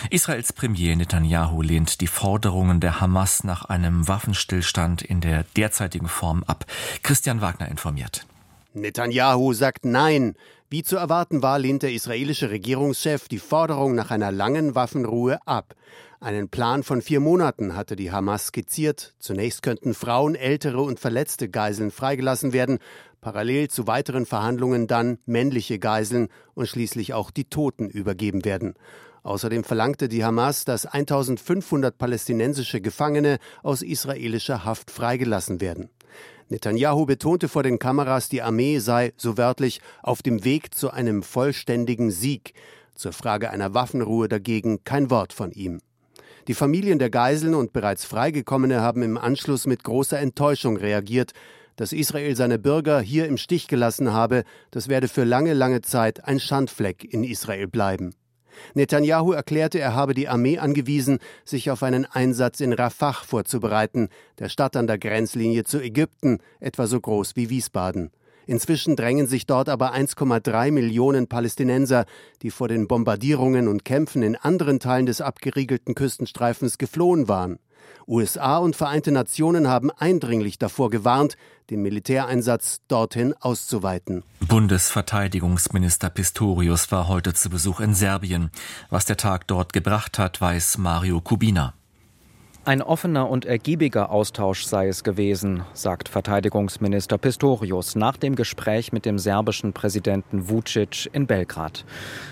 [0.09, 6.43] Israels Premier Netanyahu lehnt die Forderungen der Hamas nach einem Waffenstillstand in der derzeitigen Form
[6.47, 6.65] ab.
[7.03, 8.25] Christian Wagner informiert.
[8.73, 10.35] Netanyahu sagt Nein.
[10.67, 15.75] Wie zu erwarten war, lehnt der israelische Regierungschef die Forderung nach einer langen Waffenruhe ab.
[16.19, 19.13] Einen Plan von vier Monaten hatte die Hamas skizziert.
[19.19, 22.79] Zunächst könnten Frauen, ältere und verletzte Geiseln freigelassen werden,
[23.21, 28.73] parallel zu weiteren Verhandlungen dann männliche Geiseln und schließlich auch die Toten übergeben werden.
[29.21, 35.89] Außerdem verlangte die Hamas, dass 1500 palästinensische Gefangene aus israelischer Haft freigelassen werden.
[36.49, 41.23] Netanyahu betonte vor den Kameras, die Armee sei, so wörtlich, auf dem Weg zu einem
[41.23, 42.53] vollständigen Sieg.
[42.95, 45.81] Zur Frage einer Waffenruhe dagegen kein Wort von ihm.
[46.47, 51.31] Die Familien der Geiseln und bereits Freigekommene haben im Anschluss mit großer Enttäuschung reagiert.
[51.75, 56.23] Dass Israel seine Bürger hier im Stich gelassen habe, das werde für lange, lange Zeit
[56.25, 58.13] ein Schandfleck in Israel bleiben.
[58.73, 64.49] Netanyahu erklärte, er habe die Armee angewiesen, sich auf einen Einsatz in Rafah vorzubereiten, der
[64.49, 68.11] Stadt an der Grenzlinie zu Ägypten, etwa so groß wie Wiesbaden.
[68.45, 72.05] Inzwischen drängen sich dort aber 1,3 Millionen Palästinenser,
[72.41, 77.59] die vor den Bombardierungen und Kämpfen in anderen Teilen des abgeriegelten Küstenstreifens geflohen waren.
[78.07, 81.37] USA und Vereinte Nationen haben eindringlich davor gewarnt,
[81.69, 84.23] den Militäreinsatz dorthin auszuweiten.
[84.47, 88.51] Bundesverteidigungsminister Pistorius war heute zu Besuch in Serbien.
[88.89, 91.73] Was der Tag dort gebracht hat, weiß Mario Kubina.
[92.65, 99.05] Ein offener und ergiebiger Austausch sei es gewesen, sagt Verteidigungsminister Pistorius nach dem Gespräch mit
[99.05, 101.83] dem serbischen Präsidenten Vucic in Belgrad.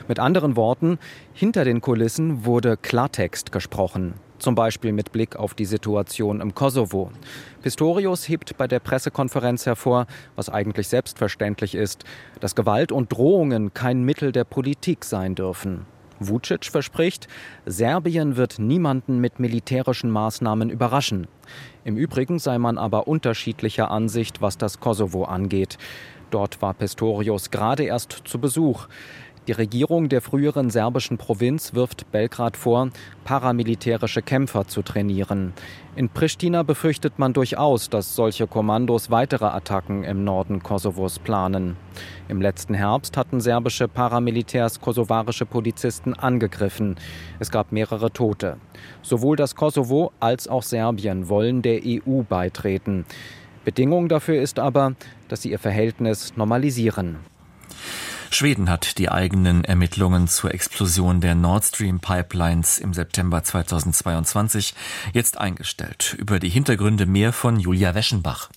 [0.07, 0.99] Mit anderen Worten,
[1.33, 7.12] hinter den Kulissen wurde Klartext gesprochen zum Beispiel mit Blick auf die Situation im Kosovo.
[7.62, 12.04] Pistorius hebt bei der Pressekonferenz hervor, was eigentlich selbstverständlich ist,
[12.39, 15.86] dass Gewalt und Drohungen kein Mittel der Politik sein dürfen.
[16.19, 17.27] Vucic verspricht,
[17.65, 21.27] Serbien wird niemanden mit militärischen Maßnahmen überraschen.
[21.84, 25.77] Im Übrigen sei man aber unterschiedlicher Ansicht, was das Kosovo angeht.
[26.30, 28.88] Dort war Pistorius gerade erst zu Besuch.
[29.47, 32.91] Die Regierung der früheren serbischen Provinz wirft Belgrad vor,
[33.23, 35.54] paramilitärische Kämpfer zu trainieren.
[35.95, 41.75] In Pristina befürchtet man durchaus, dass solche Kommandos weitere Attacken im Norden Kosovos planen.
[42.27, 46.97] Im letzten Herbst hatten serbische Paramilitärs kosovarische Polizisten angegriffen.
[47.39, 48.58] Es gab mehrere Tote.
[49.01, 53.06] Sowohl das Kosovo als auch Serbien wollen der EU beitreten.
[53.65, 54.93] Bedingung dafür ist aber,
[55.30, 57.30] dass sie ihr Verhältnis normalisieren.
[58.33, 64.73] Schweden hat die eigenen Ermittlungen zur Explosion der Nord Stream Pipelines im September 2022
[65.13, 66.15] jetzt eingestellt.
[66.17, 68.49] Über die Hintergründe mehr von Julia Weschenbach.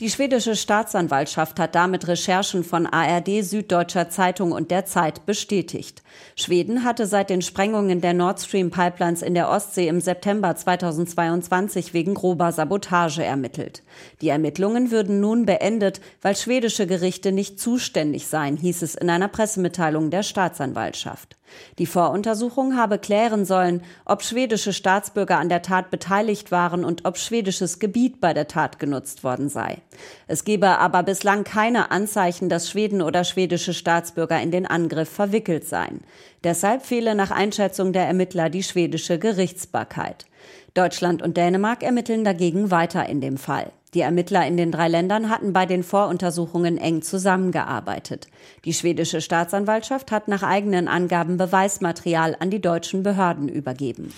[0.00, 6.02] Die schwedische Staatsanwaltschaft hat damit Recherchen von ARD, Süddeutscher Zeitung und der Zeit bestätigt.
[6.34, 11.94] Schweden hatte seit den Sprengungen der Nord Stream Pipelines in der Ostsee im September 2022
[11.94, 13.84] wegen grober Sabotage ermittelt.
[14.20, 19.28] Die Ermittlungen würden nun beendet, weil schwedische Gerichte nicht zuständig seien, hieß es in einer
[19.28, 21.36] Pressemitteilung der Staatsanwaltschaft.
[21.78, 27.16] Die Voruntersuchung habe klären sollen, ob schwedische Staatsbürger an der Tat beteiligt waren und ob
[27.16, 29.82] schwedisches Gebiet bei der Tat genutzt worden sei.
[30.26, 35.66] Es gebe aber bislang keine Anzeichen, dass Schweden oder schwedische Staatsbürger in den Angriff verwickelt
[35.66, 36.00] seien.
[36.42, 40.26] Deshalb fehle nach Einschätzung der Ermittler die schwedische Gerichtsbarkeit.
[40.74, 43.70] Deutschland und Dänemark ermitteln dagegen weiter in dem Fall.
[43.94, 48.26] Die Ermittler in den drei Ländern hatten bei den Voruntersuchungen eng zusammengearbeitet.
[48.64, 54.12] Die schwedische Staatsanwaltschaft hat nach eigenen Angaben Beweismaterial an die deutschen Behörden übergeben.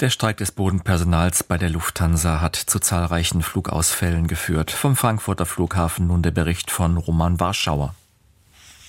[0.00, 4.70] Der Streik des Bodenpersonals bei der Lufthansa hat zu zahlreichen Flugausfällen geführt.
[4.70, 7.94] Vom Frankfurter Flughafen nun der Bericht von Roman Warschauer.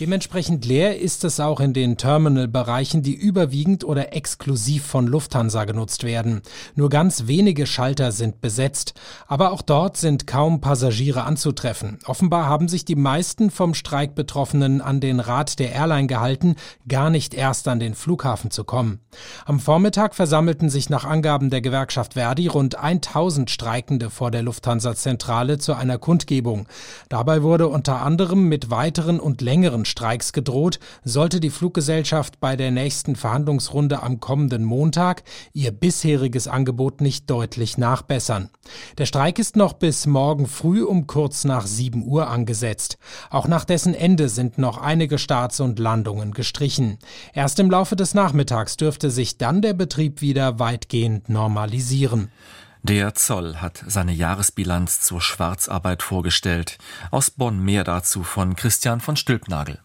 [0.01, 6.03] Dementsprechend leer ist es auch in den Terminalbereichen, die überwiegend oder exklusiv von Lufthansa genutzt
[6.03, 6.41] werden.
[6.73, 8.95] Nur ganz wenige Schalter sind besetzt,
[9.27, 11.99] aber auch dort sind kaum Passagiere anzutreffen.
[12.07, 16.55] Offenbar haben sich die meisten vom Streik Betroffenen an den Rat der Airline gehalten,
[16.87, 19.01] gar nicht erst an den Flughafen zu kommen.
[19.45, 25.59] Am Vormittag versammelten sich nach Angaben der Gewerkschaft Verdi rund 1000 Streikende vor der Lufthansa-Zentrale
[25.59, 26.65] zu einer Kundgebung.
[27.07, 32.71] Dabei wurde unter anderem mit weiteren und längeren Streiks gedroht, sollte die Fluggesellschaft bei der
[32.71, 35.23] nächsten Verhandlungsrunde am kommenden Montag
[35.53, 38.49] ihr bisheriges Angebot nicht deutlich nachbessern.
[38.97, 42.97] Der Streik ist noch bis morgen früh um kurz nach 7 Uhr angesetzt.
[43.29, 46.97] Auch nach dessen Ende sind noch einige Starts und Landungen gestrichen.
[47.33, 52.31] Erst im Laufe des Nachmittags dürfte sich dann der Betrieb wieder weitgehend normalisieren.
[52.83, 56.79] Der Zoll hat seine Jahresbilanz zur Schwarzarbeit vorgestellt.
[57.11, 59.79] Aus Bonn mehr dazu von Christian von Stülpnagel.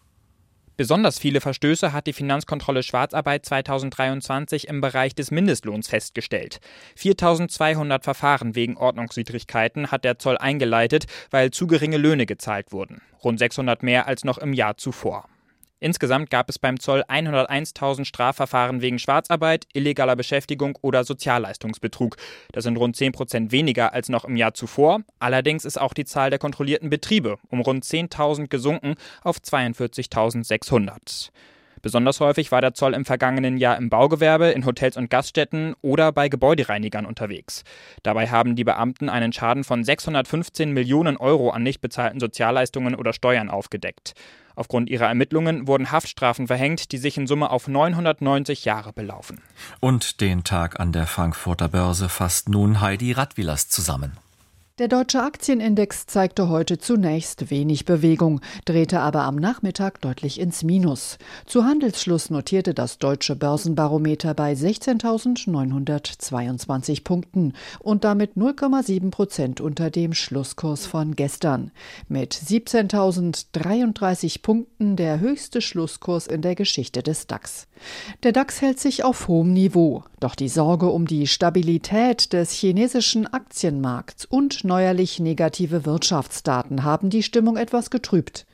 [0.79, 6.61] Besonders viele Verstöße hat die Finanzkontrolle Schwarzarbeit 2023 im Bereich des Mindestlohns festgestellt.
[6.97, 13.03] 4200 Verfahren wegen Ordnungswidrigkeiten hat der Zoll eingeleitet, weil zu geringe Löhne gezahlt wurden.
[13.23, 15.29] Rund 600 mehr als noch im Jahr zuvor.
[15.87, 22.17] Insgesamt gab es beim Zoll 101.000 Strafverfahren wegen Schwarzarbeit, illegaler Beschäftigung oder Sozialleistungsbetrug.
[22.51, 25.03] Das sind rund 10 Prozent weniger als noch im Jahr zuvor.
[25.21, 31.31] Allerdings ist auch die Zahl der kontrollierten Betriebe um rund 10.000 gesunken auf 42.600.
[31.83, 36.11] Besonders häufig war der Zoll im vergangenen Jahr im Baugewerbe, in Hotels und Gaststätten oder
[36.11, 37.63] bei Gebäudereinigern unterwegs.
[38.03, 43.13] Dabei haben die Beamten einen Schaden von 615 Millionen Euro an nicht bezahlten Sozialleistungen oder
[43.13, 44.15] Steuern aufgedeckt.
[44.57, 49.43] Aufgrund ihrer Ermittlungen wurden Haftstrafen verhängt, die sich in Summe auf 990 Jahre belaufen.
[49.81, 54.17] Und den Tag an der Frankfurter Börse fasst nun Heidi Radwilas zusammen.
[54.79, 61.17] Der deutsche Aktienindex zeigte heute zunächst wenig Bewegung, drehte aber am Nachmittag deutlich ins Minus.
[61.47, 70.13] Zu Handelsschluss notierte das deutsche Börsenbarometer bei 16.922 Punkten und damit 0,7 Prozent unter dem
[70.13, 71.71] Schlusskurs von gestern.
[72.09, 77.67] Mit 17.033 Punkten der höchste Schlusskurs in der Geschichte des DAX.
[78.23, 83.27] Der DAX hält sich auf hohem Niveau, doch die Sorge um die Stabilität des chinesischen
[83.27, 88.47] Aktienmarkts und neuerlich negative Wirtschaftsdaten haben die Stimmung etwas getrübt.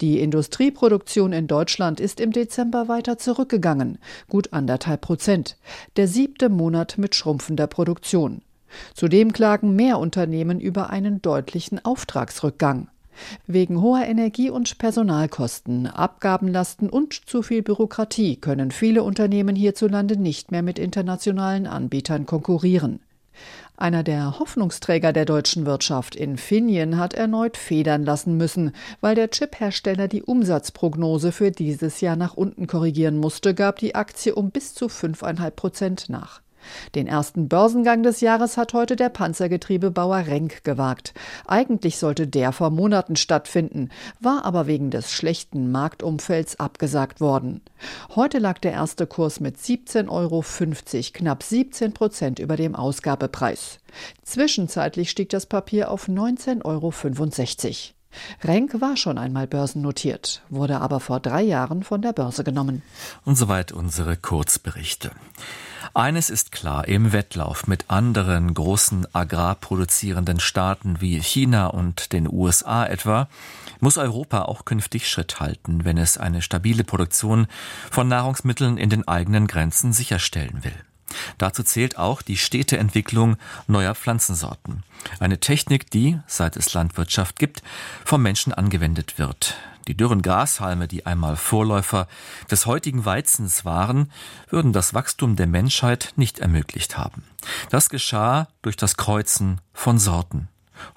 [0.00, 3.98] Die Industrieproduktion in Deutschland ist im Dezember weiter zurückgegangen,
[4.28, 5.56] gut anderthalb Prozent,
[5.96, 8.42] der siebte Monat mit schrumpfender Produktion.
[8.94, 12.88] Zudem klagen mehr Unternehmen über einen deutlichen Auftragsrückgang.
[13.46, 20.50] Wegen hoher Energie- und Personalkosten, Abgabenlasten und zu viel Bürokratie können viele Unternehmen hierzulande nicht
[20.52, 23.00] mehr mit internationalen Anbietern konkurrieren.
[23.78, 28.72] Einer der Hoffnungsträger der deutschen Wirtschaft, Infineon, hat erneut federn lassen müssen.
[29.02, 34.34] Weil der Chiphersteller die Umsatzprognose für dieses Jahr nach unten korrigieren musste, gab die Aktie
[34.34, 36.40] um bis zu 5,5 Prozent nach.
[36.94, 41.14] Den ersten Börsengang des Jahres hat heute der Panzergetriebebauer Renk gewagt.
[41.46, 47.60] Eigentlich sollte der vor Monaten stattfinden, war aber wegen des schlechten Marktumfelds abgesagt worden.
[48.14, 50.44] Heute lag der erste Kurs mit 17,50 Euro,
[51.12, 53.78] knapp 17 Prozent über dem Ausgabepreis.
[54.22, 57.96] Zwischenzeitlich stieg das Papier auf 19,65 Euro.
[58.42, 62.82] Renk war schon einmal börsennotiert, wurde aber vor drei Jahren von der Börse genommen.
[63.24, 65.10] Und soweit unsere Kurzberichte.
[65.96, 72.84] Eines ist klar, im Wettlauf mit anderen großen agrarproduzierenden Staaten wie China und den USA
[72.84, 73.30] etwa,
[73.80, 77.46] muss Europa auch künftig Schritt halten, wenn es eine stabile Produktion
[77.90, 80.74] von Nahrungsmitteln in den eigenen Grenzen sicherstellen will.
[81.38, 84.82] Dazu zählt auch die stete Entwicklung neuer Pflanzensorten.
[85.18, 87.62] Eine Technik, die, seit es Landwirtschaft gibt,
[88.04, 89.56] vom Menschen angewendet wird.
[89.88, 92.08] Die dürren Grashalme, die einmal Vorläufer
[92.50, 94.10] des heutigen Weizens waren,
[94.48, 97.22] würden das Wachstum der Menschheit nicht ermöglicht haben.
[97.70, 100.48] Das geschah durch das Kreuzen von Sorten.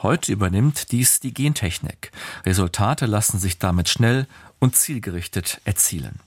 [0.01, 2.11] Heute übernimmt dies die Gentechnik.
[2.45, 4.27] Resultate lassen sich damit schnell
[4.59, 6.19] und zielgerichtet erzielen.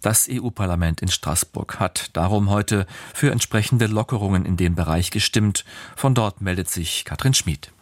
[0.00, 5.64] Das EU-Parlament in Straßburg hat darum heute für entsprechende Lockerungen in dem Bereich gestimmt.
[5.94, 7.72] Von dort meldet sich Katrin Schmid.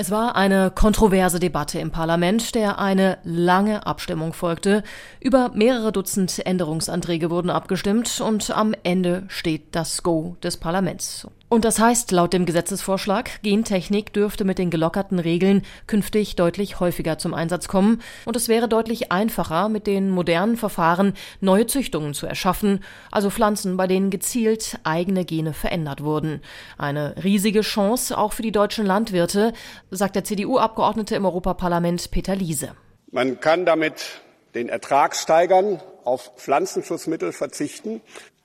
[0.00, 4.82] Es war eine kontroverse Debatte im Parlament, der eine lange Abstimmung folgte.
[5.20, 11.28] Über mehrere Dutzend Änderungsanträge wurden abgestimmt und am Ende steht das Go des Parlaments.
[11.52, 17.18] Und das heißt, laut dem Gesetzesvorschlag, Gentechnik dürfte mit den gelockerten Regeln künftig deutlich häufiger
[17.18, 22.26] zum Einsatz kommen und es wäre deutlich einfacher, mit den modernen Verfahren neue Züchtungen zu
[22.26, 26.40] erschaffen, also Pflanzen, bei denen gezielt eigene Gene verändert wurden.
[26.78, 29.52] Eine riesige Chance auch für die deutschen Landwirte,
[29.90, 32.76] sagt der CDU-Abgeordnete im Europaparlament Peter Liese.
[33.10, 34.20] Man kann damit
[34.54, 38.00] den Ertrag steigern, auf Pflanzenschutzmittel verzichten.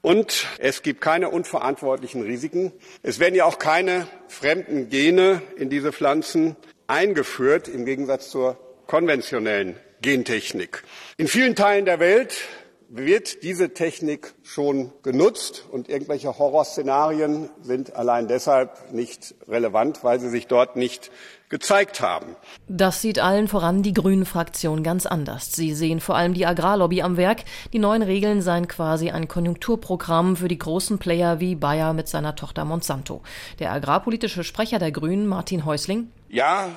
[0.05, 2.71] Und es gibt keine unverantwortlichen Risiken.
[3.01, 9.77] Es werden ja auch keine fremden Gene in diese Pflanzen eingeführt, im Gegensatz zur konventionellen
[10.03, 10.83] Gentechnik.
[11.17, 12.35] In vielen Teilen der Welt
[12.97, 20.29] wird diese Technik schon genutzt und irgendwelche Horrorszenarien sind allein deshalb nicht relevant, weil sie
[20.29, 21.11] sich dort nicht
[21.49, 22.35] gezeigt haben.
[22.67, 25.51] Das sieht allen voran die Grünen-Fraktion ganz anders.
[25.51, 27.43] Sie sehen vor allem die Agrarlobby am Werk.
[27.73, 32.35] Die neuen Regeln seien quasi ein Konjunkturprogramm für die großen Player wie Bayer mit seiner
[32.35, 33.21] Tochter Monsanto.
[33.59, 36.11] Der agrarpolitische Sprecher der Grünen, Martin Häusling.
[36.29, 36.69] Ja,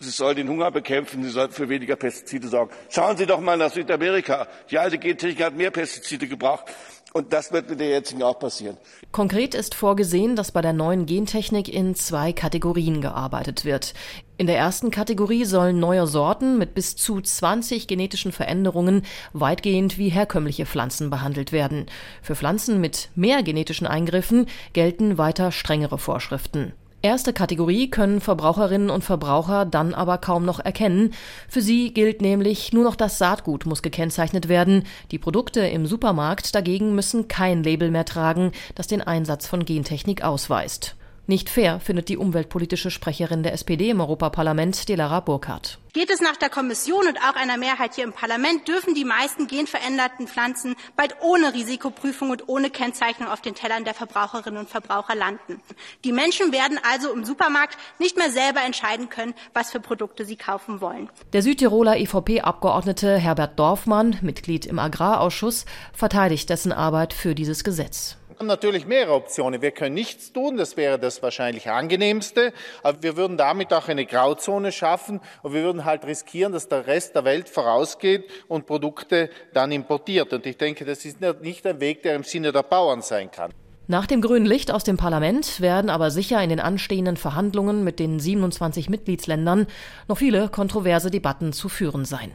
[0.00, 2.70] Sie soll den Hunger bekämpfen, sie soll für weniger Pestizide sorgen.
[2.88, 4.46] Schauen Sie doch mal nach Südamerika.
[4.70, 6.66] Die alte Gentechnik hat mehr Pestizide gebraucht.
[7.14, 8.76] Und das wird mit der jetzigen auch passieren.
[9.10, 13.94] Konkret ist vorgesehen, dass bei der neuen Gentechnik in zwei Kategorien gearbeitet wird.
[14.36, 19.02] In der ersten Kategorie sollen neue Sorten mit bis zu 20 genetischen Veränderungen
[19.32, 21.86] weitgehend wie herkömmliche Pflanzen behandelt werden.
[22.22, 26.72] Für Pflanzen mit mehr genetischen Eingriffen gelten weiter strengere Vorschriften.
[27.00, 31.14] Erste Kategorie können Verbraucherinnen und Verbraucher dann aber kaum noch erkennen.
[31.48, 34.82] Für sie gilt nämlich, nur noch das Saatgut muss gekennzeichnet werden.
[35.12, 40.24] Die Produkte im Supermarkt dagegen müssen kein Label mehr tragen, das den Einsatz von Gentechnik
[40.24, 40.96] ausweist.
[41.30, 45.78] Nicht fair, findet die umweltpolitische Sprecherin der SPD im Europaparlament, Delara Burkhardt.
[45.92, 49.46] Geht es nach der Kommission und auch einer Mehrheit hier im Parlament, dürfen die meisten
[49.46, 55.14] genveränderten Pflanzen bald ohne Risikoprüfung und ohne Kennzeichnung auf den Tellern der Verbraucherinnen und Verbraucher
[55.14, 55.60] landen.
[56.02, 60.36] Die Menschen werden also im Supermarkt nicht mehr selber entscheiden können, was für Produkte sie
[60.36, 61.10] kaufen wollen.
[61.34, 68.46] Der Südtiroler EVP-Abgeordnete Herbert Dorfmann, Mitglied im Agrarausschuss, verteidigt dessen Arbeit für dieses Gesetz haben
[68.46, 69.62] natürlich mehrere Optionen.
[69.62, 74.06] Wir können nichts tun, das wäre das wahrscheinlich angenehmste, aber wir würden damit auch eine
[74.06, 79.30] Grauzone schaffen und wir würden halt riskieren, dass der Rest der Welt vorausgeht und Produkte
[79.54, 80.32] dann importiert.
[80.32, 83.52] Und ich denke, das ist nicht ein Weg, der im Sinne der Bauern sein kann.
[83.88, 87.98] Nach dem grünen Licht aus dem Parlament werden aber sicher in den anstehenden Verhandlungen mit
[87.98, 89.66] den 27 Mitgliedsländern
[90.06, 92.30] noch viele kontroverse Debatten zu führen sein.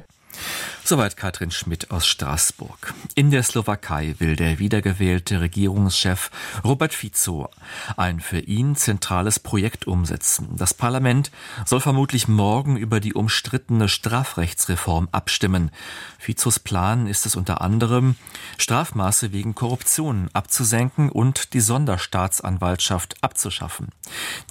[0.85, 2.93] Soweit Katrin Schmidt aus Straßburg.
[3.15, 6.29] In der Slowakei will der wiedergewählte Regierungschef
[6.65, 7.49] Robert Fico
[7.95, 10.49] ein für ihn zentrales Projekt umsetzen.
[10.57, 11.31] Das Parlament
[11.65, 15.71] soll vermutlich morgen über die umstrittene Strafrechtsreform abstimmen.
[16.19, 18.15] Fizos Plan ist es unter anderem,
[18.57, 23.87] Strafmaße wegen Korruption abzusenken und die Sonderstaatsanwaltschaft abzuschaffen.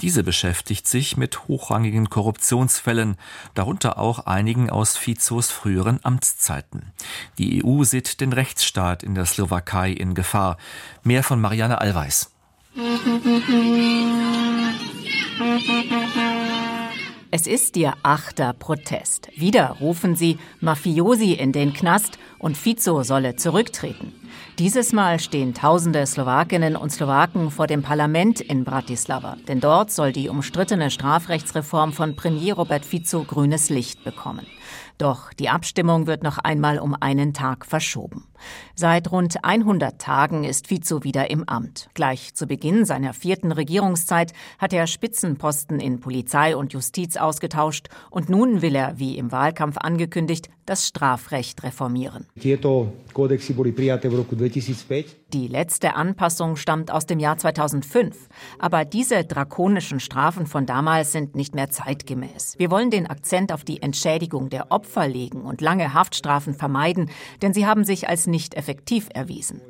[0.00, 3.18] Diese beschäftigt sich mit hochrangigen Korruptionsfällen,
[3.52, 6.92] darunter auch einigen aus Fizos früheren Amtszeiten.
[7.38, 10.56] Die EU sieht den Rechtsstaat in der Slowakei in Gefahr.
[11.02, 12.30] Mehr von Marianne Allweis.
[17.32, 19.30] Es ist ihr achter Protest.
[19.34, 24.12] Wieder rufen sie Mafiosi in den Knast und Fico solle zurücktreten.
[24.58, 30.12] Dieses Mal stehen tausende Slowakinnen und Slowaken vor dem Parlament in Bratislava, denn dort soll
[30.12, 34.46] die umstrittene Strafrechtsreform von Premier Robert Fico grünes Licht bekommen.
[34.98, 38.28] Doch die Abstimmung wird noch einmal um einen Tag verschoben.
[38.74, 41.88] Seit rund 100 Tagen ist Fico wieder im Amt.
[41.94, 48.28] Gleich zu Beginn seiner vierten Regierungszeit hat er Spitzenposten in Polizei und Justiz ausgetauscht und
[48.28, 52.26] nun will er, wie im Wahlkampf angekündigt, das Strafrecht reformieren.
[55.32, 58.28] Die letzte Anpassung stammt aus dem Jahr 2005.
[58.58, 62.54] Aber diese drakonischen Strafen von damals sind nicht mehr zeitgemäß.
[62.58, 67.54] Wir wollen den Akzent auf die Entschädigung der Opfer legen und lange Haftstrafen vermeiden, denn
[67.54, 69.60] sie haben sich als nicht effektiv erwiesen.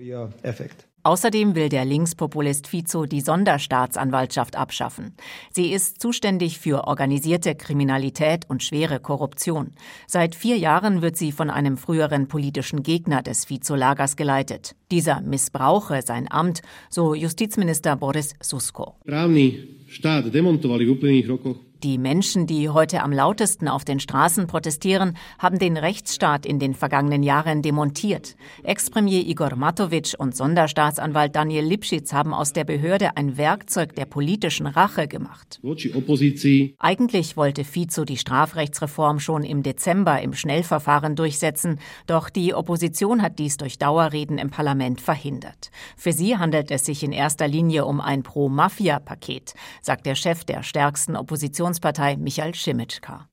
[1.05, 5.15] Außerdem will der Linkspopulist Fico die Sonderstaatsanwaltschaft abschaffen.
[5.51, 9.73] Sie ist zuständig für organisierte Kriminalität und schwere Korruption.
[10.07, 14.77] Seit vier Jahren wird sie von einem früheren politischen Gegner des Fico-Lagers geleitet.
[14.93, 18.95] Dieser missbrauche sein Amt, so Justizminister Boris Susko.
[19.05, 19.59] Právny
[19.91, 25.17] štát demontovali v uplynulých rokoch die Menschen, die heute am lautesten auf den Straßen protestieren,
[25.39, 28.37] haben den Rechtsstaat in den vergangenen Jahren demontiert.
[28.63, 34.67] Ex-Premier Igor Matovic und Sonderstaatsanwalt Daniel Lipschitz haben aus der Behörde ein Werkzeug der politischen
[34.67, 35.59] Rache gemacht.
[36.79, 43.39] Eigentlich wollte Fico die Strafrechtsreform schon im Dezember im Schnellverfahren durchsetzen, doch die Opposition hat
[43.39, 45.71] dies durch Dauerreden im Parlament verhindert.
[45.97, 50.63] Für sie handelt es sich in erster Linie um ein Pro-Mafia-Paket, sagt der Chef der
[50.63, 53.29] stärksten Opposition Oppositionspartei Michael Šimitschka.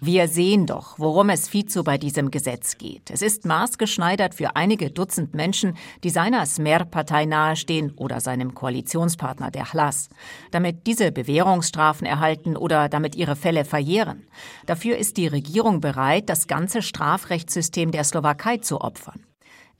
[0.00, 3.10] Wir sehen doch, worum es Fico bei diesem Gesetz geht.
[3.10, 9.72] Es ist maßgeschneidert für einige Dutzend Menschen, die seiner Smer-Partei nahestehen oder seinem Koalitionspartner der
[9.72, 10.08] Hlas,
[10.50, 14.26] damit diese Bewährungsstrafen erhalten oder damit ihre Fälle verjähren.
[14.66, 19.24] Dafür ist die Regierung bereit, das ganze Strafrechtssystem der Slowakei zu opfern.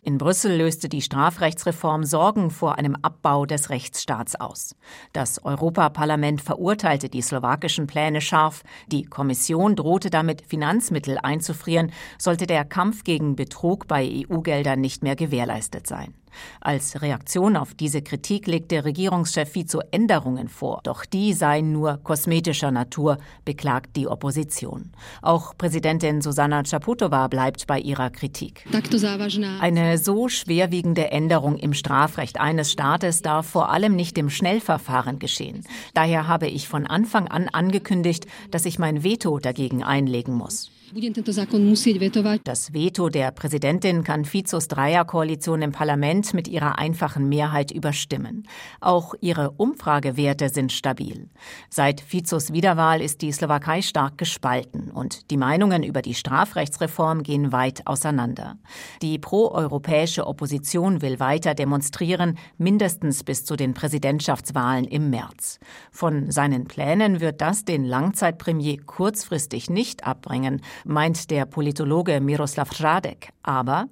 [0.04, 4.76] In Brüssel löste die Strafrechtsreform Sorgen vor einem Abbau des Rechtsstaats aus.
[5.14, 8.64] Das Europaparlament verurteilte die slowakischen Pläne scharf.
[8.88, 15.16] Die Kommission drohte damit, Finanzmittel einzufrieren, sollte der Kampf gegen Betrug bei EU-Geldern nicht mehr
[15.16, 16.12] gewährleistet sein.
[16.60, 20.80] Als Reaktion auf diese Kritik legte Regierungschef Fico Änderungen vor.
[20.84, 24.92] Doch die seien nur kosmetischer Natur, beklagt die Opposition.
[25.22, 28.66] Auch Präsidentin Susanna Czaputova bleibt bei ihrer Kritik.
[29.60, 35.64] Eine so schwerwiegende Änderung im Strafrecht eines Staates darf vor allem nicht im Schnellverfahren geschehen.
[35.94, 40.70] Daher habe ich von Anfang an angekündigt, dass ich mein Veto dagegen einlegen muss.
[42.44, 48.46] Das Veto der Präsidentin kann Fizos Dreierkoalition im Parlament mit ihrer einfachen Mehrheit überstimmen.
[48.80, 51.30] Auch ihre Umfragewerte sind stabil.
[51.68, 57.50] Seit Fizos Wiederwahl ist die Slowakei stark gespalten und die Meinungen über die Strafrechtsreform gehen
[57.50, 58.56] weit auseinander.
[59.02, 65.58] Die proeuropäische Opposition will weiter demonstrieren, mindestens bis zu den Präsidentschaftswahlen im März.
[65.90, 73.30] Von seinen Plänen wird das den Langzeitpremier kurzfristig nicht abbringen, meint der Politologe Miroslav Radek.
[73.42, 73.88] Aber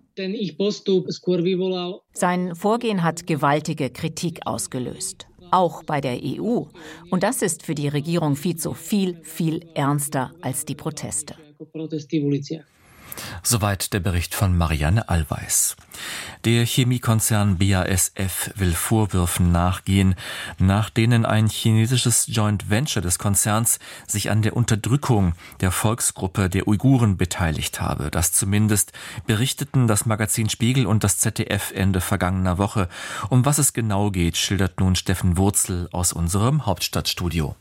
[2.12, 5.26] sein Vorgehen hat gewaltige Kritik ausgelöst.
[5.50, 6.62] Auch bei der EU.
[7.10, 11.34] Und das ist für die Regierung Fico viel, viel ernster als die Proteste.
[13.42, 15.76] Soweit der Bericht von Marianne Allweis.
[16.44, 20.14] Der Chemiekonzern BASF will Vorwürfen nachgehen,
[20.58, 26.66] nach denen ein chinesisches Joint Venture des Konzerns sich an der Unterdrückung der Volksgruppe der
[26.66, 28.10] Uiguren beteiligt habe.
[28.10, 28.92] Das zumindest
[29.26, 32.88] berichteten das Magazin Spiegel und das ZDF Ende vergangener Woche.
[33.28, 37.54] Um was es genau geht, schildert nun Steffen Wurzel aus unserem Hauptstadtstudio.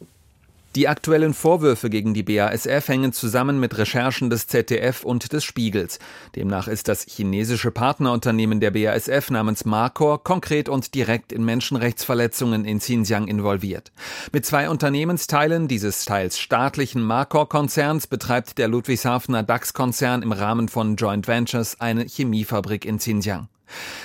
[0.75, 5.99] Die aktuellen Vorwürfe gegen die BASF hängen zusammen mit Recherchen des ZDF und des Spiegels.
[6.37, 12.79] Demnach ist das chinesische Partnerunternehmen der BASF namens Marcor konkret und direkt in Menschenrechtsverletzungen in
[12.79, 13.91] Xinjiang involviert.
[14.31, 21.27] Mit zwei Unternehmensteilen dieses teils staatlichen Marcor-Konzerns betreibt der Ludwigshafener DAX-Konzern im Rahmen von Joint
[21.27, 23.49] Ventures eine Chemiefabrik in Xinjiang.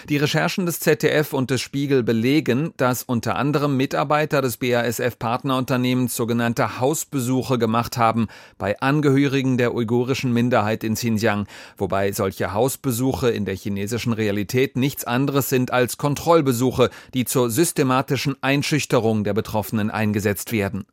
[0.08, 6.78] Die Recherchen des ZDF und des Spiegel belegen, dass unter anderem Mitarbeiter des BASF-Partnerunternehmens sogenannte
[6.78, 11.46] Hausbesuche gemacht haben bei Angehörigen der uigurischen Minderheit in Xinjiang,
[11.76, 18.36] wobei solche Hausbesuche in der chinesischen Realität nichts anderes sind als Kontrollbesuche, die zur systematischen
[18.40, 20.84] Einschüchterung der Betroffenen eingesetzt werden.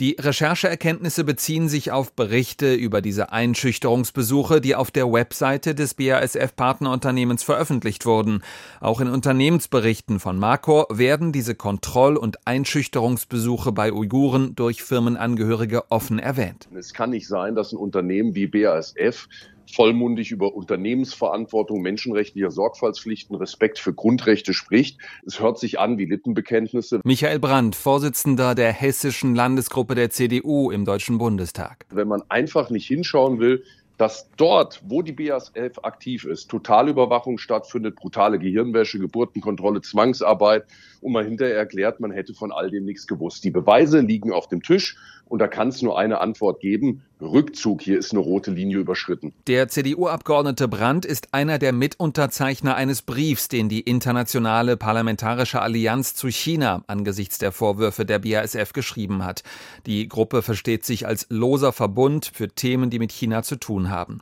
[0.00, 7.42] Die Rechercheerkenntnisse beziehen sich auf Berichte über diese Einschüchterungsbesuche, die auf der Webseite des BASF-Partnerunternehmens
[7.42, 8.42] veröffentlicht wurden wurden.
[8.80, 16.18] Auch in Unternehmensberichten von Markor werden diese Kontroll- und Einschüchterungsbesuche bei Uiguren durch Firmenangehörige offen
[16.18, 16.68] erwähnt.
[16.74, 19.28] Es kann nicht sein, dass ein Unternehmen wie BASF
[19.72, 24.98] vollmundig über Unternehmensverantwortung, menschenrechtliche Sorgfaltspflichten, Respekt für Grundrechte spricht.
[25.26, 27.00] Es hört sich an wie Lippenbekenntnisse.
[27.02, 31.86] Michael Brandt, Vorsitzender der hessischen Landesgruppe der CDU im Deutschen Bundestag.
[31.90, 33.64] Wenn man einfach nicht hinschauen will,
[33.96, 40.66] dass dort, wo die BASF aktiv ist, Totalüberwachung stattfindet, brutale Gehirnwäsche, Geburtenkontrolle, Zwangsarbeit
[41.04, 43.44] und man hinterher erklärt, man hätte von all dem nichts gewusst.
[43.44, 44.96] Die Beweise liegen auf dem Tisch
[45.26, 47.02] und da kann es nur eine Antwort geben.
[47.20, 47.80] Rückzug.
[47.80, 49.32] Hier ist eine rote Linie überschritten.
[49.46, 56.28] Der CDU-Abgeordnete Brandt ist einer der Mitunterzeichner eines Briefs, den die Internationale Parlamentarische Allianz zu
[56.28, 59.42] China angesichts der Vorwürfe der BASF geschrieben hat.
[59.86, 64.20] Die Gruppe versteht sich als loser Verbund für Themen, die mit China zu tun haben.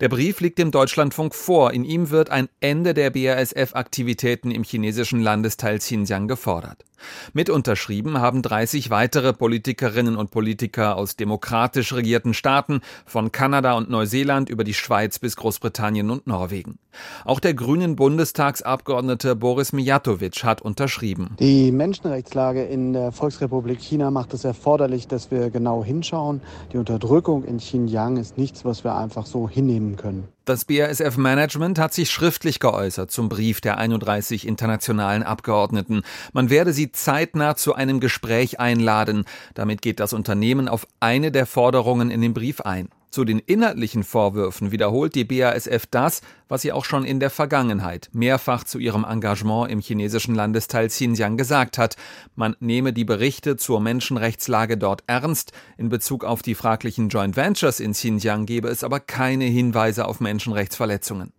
[0.00, 1.72] Der Brief liegt dem Deutschlandfunk vor.
[1.72, 6.84] In ihm wird ein Ende der BASF-Aktivitäten im chinesischen Landesteil Xinjiang gefordert.
[7.32, 13.90] Mit unterschrieben haben 30 weitere Politikerinnen und Politiker aus demokratisch regierten Staaten, von Kanada und
[13.90, 16.78] Neuseeland über die Schweiz bis Großbritannien und Norwegen.
[17.24, 21.36] Auch der grünen Bundestagsabgeordnete Boris Mijatovic hat unterschrieben.
[21.40, 26.40] Die Menschenrechtslage in der Volksrepublik China macht es erforderlich, dass wir genau hinschauen.
[26.72, 30.28] Die Unterdrückung in Xinjiang ist nichts, was wir einfach so hinnehmen können.
[30.44, 36.02] Das BASF-Management hat sich schriftlich geäußert zum Brief der 31 internationalen Abgeordneten.
[36.34, 39.24] Man werde sie zeitnah zu einem Gespräch einladen.
[39.54, 42.90] Damit geht das Unternehmen auf eine der Forderungen in dem Brief ein.
[43.14, 48.10] Zu den inhaltlichen Vorwürfen wiederholt die BASF das, was sie auch schon in der Vergangenheit
[48.12, 51.94] mehrfach zu ihrem Engagement im chinesischen Landesteil Xinjiang gesagt hat.
[52.34, 55.52] Man nehme die Berichte zur Menschenrechtslage dort ernst.
[55.78, 60.18] In Bezug auf die fraglichen Joint Ventures in Xinjiang gebe es aber keine Hinweise auf
[60.18, 61.32] Menschenrechtsverletzungen.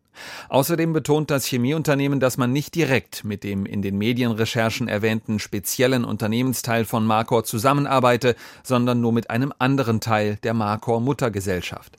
[0.49, 6.05] Außerdem betont das Chemieunternehmen, dass man nicht direkt mit dem in den Medienrecherchen erwähnten speziellen
[6.05, 11.97] Unternehmensteil von Marcor zusammenarbeite, sondern nur mit einem anderen Teil der Marcor Muttergesellschaft.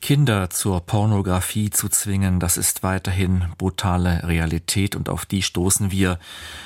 [0.00, 6.18] Kinder zur Pornografie zu zwingen, das ist weiterhin brutale Realität und auf die stoßen wir,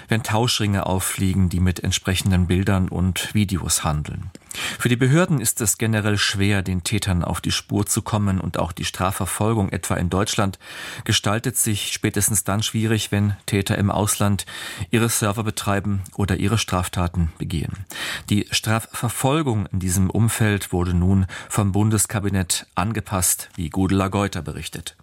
[0.08, 4.30] wenn Tauschringe auffliegen, die mit entsprechenden Bildern und Videos handeln.
[4.78, 8.58] Für die Behörden ist es generell schwer, den Tätern auf die Spur zu kommen und
[8.58, 10.58] auch die Strafverfolgung etwa in Deutschland
[11.04, 14.46] gestaltet sich spätestens dann schwierig, wenn Täter im Ausland
[14.90, 17.84] ihre Server betreiben oder ihre Straftaten begehen.
[18.30, 24.96] Die Strafverfolgung in diesem Umfeld wurde nun vom Bundeskabinett angepasst, wie Gudela Geuter berichtet.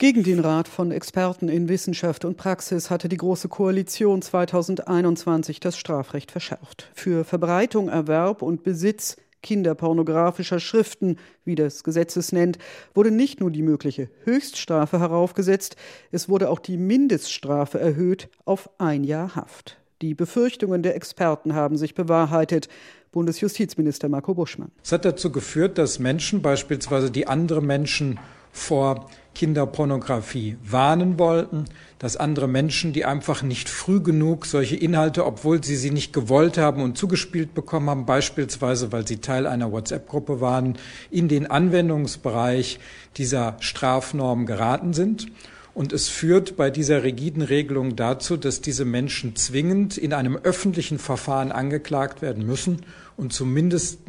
[0.00, 5.76] Gegen den Rat von Experten in Wissenschaft und Praxis hatte die Große Koalition 2021 das
[5.76, 6.88] Strafrecht verschärft.
[6.94, 12.56] Für Verbreitung, Erwerb und Besitz kinderpornografischer Schriften, wie das Gesetz es nennt,
[12.94, 15.76] wurde nicht nur die mögliche Höchststrafe heraufgesetzt,
[16.10, 19.76] es wurde auch die Mindeststrafe erhöht auf ein Jahr Haft.
[20.00, 22.70] Die Befürchtungen der Experten haben sich bewahrheitet.
[23.12, 24.72] Bundesjustizminister Marco Buschmann.
[24.82, 28.18] Es hat dazu geführt, dass Menschen beispielsweise, die andere Menschen
[28.50, 31.64] vor Kinderpornografie warnen wollten,
[31.98, 36.58] dass andere Menschen, die einfach nicht früh genug solche Inhalte, obwohl sie sie nicht gewollt
[36.58, 40.76] haben und zugespielt bekommen haben, beispielsweise weil sie Teil einer WhatsApp-Gruppe waren,
[41.10, 42.80] in den Anwendungsbereich
[43.16, 45.28] dieser Strafnorm geraten sind.
[45.72, 50.98] Und es führt bei dieser rigiden Regelung dazu, dass diese Menschen zwingend in einem öffentlichen
[50.98, 52.82] Verfahren angeklagt werden müssen
[53.16, 54.00] und zumindest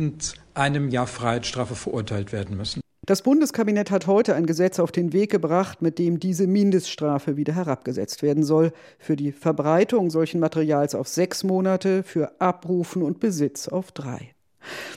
[0.53, 2.80] einem Jahr Freiheitsstrafe verurteilt werden müssen.
[3.07, 7.55] Das Bundeskabinett hat heute ein Gesetz auf den Weg gebracht, mit dem diese Mindeststrafe wieder
[7.55, 8.73] herabgesetzt werden soll.
[8.99, 14.35] Für die Verbreitung solchen Materials auf sechs Monate, für Abrufen und Besitz auf drei.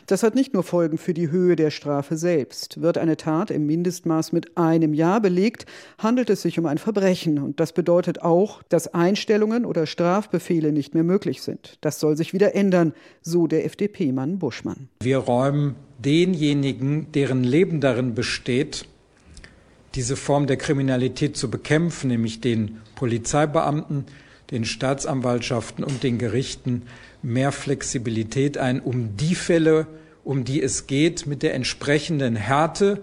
[0.07, 2.83] Das hat nicht nur Folgen für die Höhe der Strafe selbst.
[2.83, 5.65] Wird eine Tat im Mindestmaß mit einem Jahr belegt,
[5.97, 7.39] handelt es sich um ein Verbrechen.
[7.39, 11.79] Und das bedeutet auch, dass Einstellungen oder Strafbefehle nicht mehr möglich sind.
[11.81, 12.93] Das soll sich wieder ändern,
[13.23, 14.91] so der FDP-Mann Buschmann.
[15.01, 18.87] Wir räumen denjenigen, deren Leben darin besteht,
[19.95, 24.07] diese Form der Kriminalität zu bekämpfen, nämlich den Polizeibeamten,
[24.51, 26.83] den Staatsanwaltschaften und den Gerichten,
[27.23, 29.87] mehr Flexibilität ein, um die Fälle,
[30.25, 33.03] um die es geht, mit der entsprechenden Härte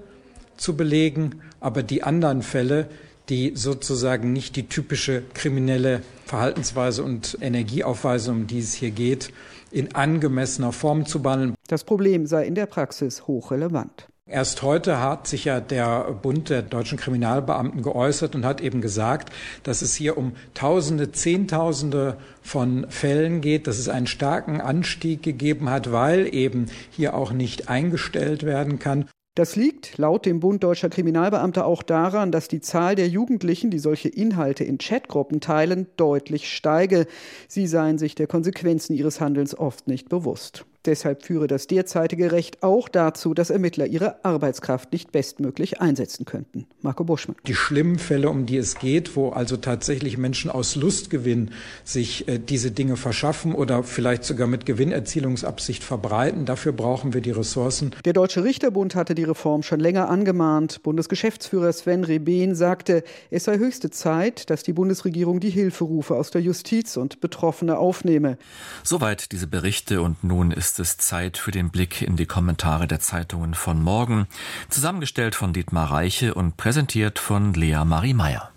[0.57, 2.87] zu belegen, aber die anderen Fälle,
[3.29, 9.31] die sozusagen nicht die typische kriminelle Verhaltensweise und Energieaufweisung, um die es hier geht,
[9.71, 11.55] in angemessener Form zu behandeln.
[11.71, 14.09] Das Problem sei in der Praxis hochrelevant.
[14.25, 19.31] Erst heute hat sich ja der Bund der deutschen Kriminalbeamten geäußert und hat eben gesagt,
[19.63, 25.69] dass es hier um Tausende, Zehntausende von Fällen geht, dass es einen starken Anstieg gegeben
[25.69, 29.05] hat, weil eben hier auch nicht eingestellt werden kann.
[29.35, 33.79] Das liegt laut dem Bund deutscher Kriminalbeamter auch daran, dass die Zahl der Jugendlichen, die
[33.79, 37.07] solche Inhalte in Chatgruppen teilen, deutlich steige.
[37.47, 40.65] Sie seien sich der Konsequenzen ihres Handelns oft nicht bewusst.
[40.85, 46.65] Deshalb führe das derzeitige Recht auch dazu, dass Ermittler ihre Arbeitskraft nicht bestmöglich einsetzen könnten.
[46.81, 47.37] Marco Buschmann.
[47.45, 51.51] Die schlimmen Fälle, um die es geht, wo also tatsächlich Menschen aus Lustgewinn
[51.83, 57.31] sich äh, diese Dinge verschaffen oder vielleicht sogar mit Gewinnerzielungsabsicht verbreiten, dafür brauchen wir die
[57.31, 57.91] Ressourcen.
[58.05, 60.81] Der Deutsche Richterbund hatte die Reform schon länger angemahnt.
[60.81, 66.41] Bundesgeschäftsführer Sven Reben sagte, es sei höchste Zeit, dass die Bundesregierung die Hilferufe aus der
[66.41, 68.39] Justiz und Betroffene aufnehme.
[68.83, 72.87] Soweit diese Berichte und nun ist ist es Zeit für den Blick in die Kommentare
[72.87, 74.27] der Zeitungen von morgen,
[74.69, 78.51] zusammengestellt von Dietmar Reiche und präsentiert von Lea Marie Meyer.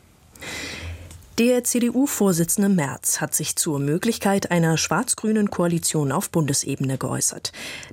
[1.36, 7.50] Der CDU-Vorsitzende Merz hat sich zur Möglichkeit einer schwarz-grünen Koalition auf Bundesebene geäußert.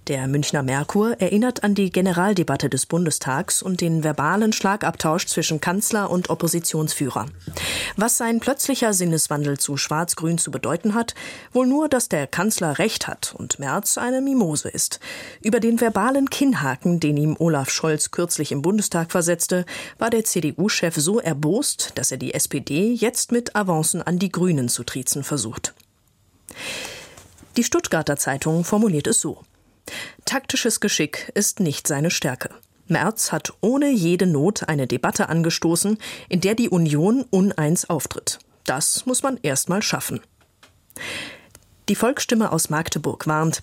[0.08, 6.12] Der Münchner Merkur erinnert an die Generaldebatte des Bundestags und den verbalen Schlagabtausch zwischen Kanzler
[6.12, 7.26] und Oppositionsführer.
[7.98, 11.16] Was sein plötzlicher Sinneswandel zu schwarz-grün zu bedeuten hat,
[11.52, 15.00] wohl nur, dass der Kanzler recht hat und Merz eine Mimose ist.
[15.42, 19.66] Über den verbalen Kinnhaken, den ihm Olaf Scholz kürzlich im Bundestag versetzte,
[19.98, 24.70] war der CDU-Chef so erbost, dass er die SPD jetzt mit Avancen an die Grünen
[24.70, 25.74] zu triezen versucht.
[27.58, 29.44] Die Stuttgarter Zeitung formuliert es so.
[30.26, 32.50] Taktisches Geschick ist nicht seine Stärke.
[32.88, 35.98] Merz hat ohne jede Not eine Debatte angestoßen,
[36.30, 38.40] in der die Union uneins auftritt.
[38.66, 40.22] Das muss man erst mal schaffen.
[41.92, 43.62] Die Volksstimme aus Magdeburg warnt,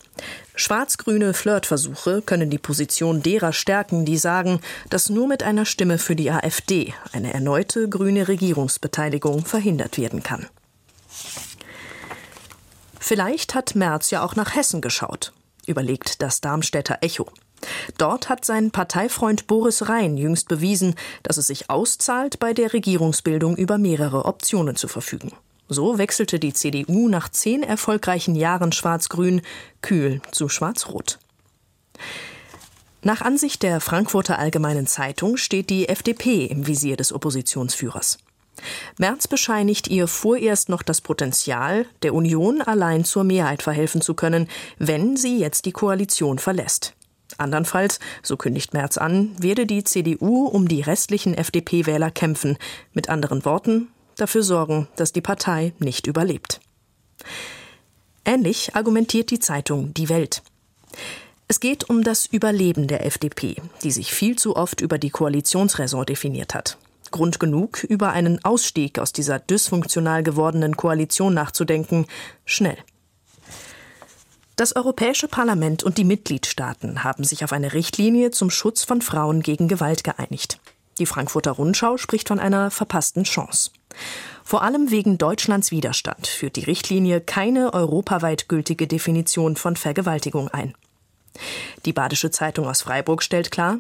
[0.55, 4.61] schwarz-grüne Flirtversuche können die Position derer stärken, die sagen,
[4.91, 10.47] dass nur mit einer Stimme für die AfD eine erneute grüne Regierungsbeteiligung verhindert werden kann.
[13.01, 15.33] Vielleicht hat Merz ja auch nach Hessen geschaut,
[15.66, 17.29] überlegt das Darmstädter Echo.
[17.97, 23.57] Dort hat sein Parteifreund Boris Rhein jüngst bewiesen, dass es sich auszahlt, bei der Regierungsbildung
[23.57, 25.33] über mehrere Optionen zu verfügen.
[25.69, 29.43] So wechselte die CDU nach zehn erfolgreichen Jahren Schwarz-Grün
[29.83, 31.19] kühl zu Schwarz-Rot.
[33.03, 38.19] Nach Ansicht der Frankfurter Allgemeinen Zeitung steht die FDP im Visier des Oppositionsführers.
[38.99, 44.49] Merz bescheinigt ihr vorerst noch das Potenzial, der Union allein zur Mehrheit verhelfen zu können,
[44.79, 46.95] wenn sie jetzt die Koalition verlässt.
[47.37, 52.57] Andernfalls, so kündigt Merz an, werde die CDU um die restlichen FDP-Wähler kämpfen.
[52.95, 53.89] Mit anderen Worten,
[54.21, 56.61] dafür sorgen, dass die Partei nicht überlebt.
[58.25, 60.43] Ähnlich argumentiert die Zeitung Die Welt.
[61.51, 66.05] Es geht um das Überleben der FDP, die sich viel zu oft über die Koalitionsräson
[66.05, 66.77] definiert hat.
[67.11, 72.07] Grund genug, über einen Ausstieg aus dieser dysfunktional gewordenen Koalition nachzudenken,
[72.45, 72.77] schnell.
[74.57, 79.41] Das Europäische Parlament und die Mitgliedstaaten haben sich auf eine Richtlinie zum Schutz von Frauen
[79.41, 80.59] gegen Gewalt geeinigt.
[80.99, 83.71] Die Frankfurter Rundschau spricht von einer verpassten Chance.
[84.44, 90.74] Vor allem wegen Deutschlands Widerstand führt die Richtlinie keine europaweit gültige Definition von Vergewaltigung ein.
[91.84, 93.78] Die Badische Zeitung aus Freiburg stellt klar,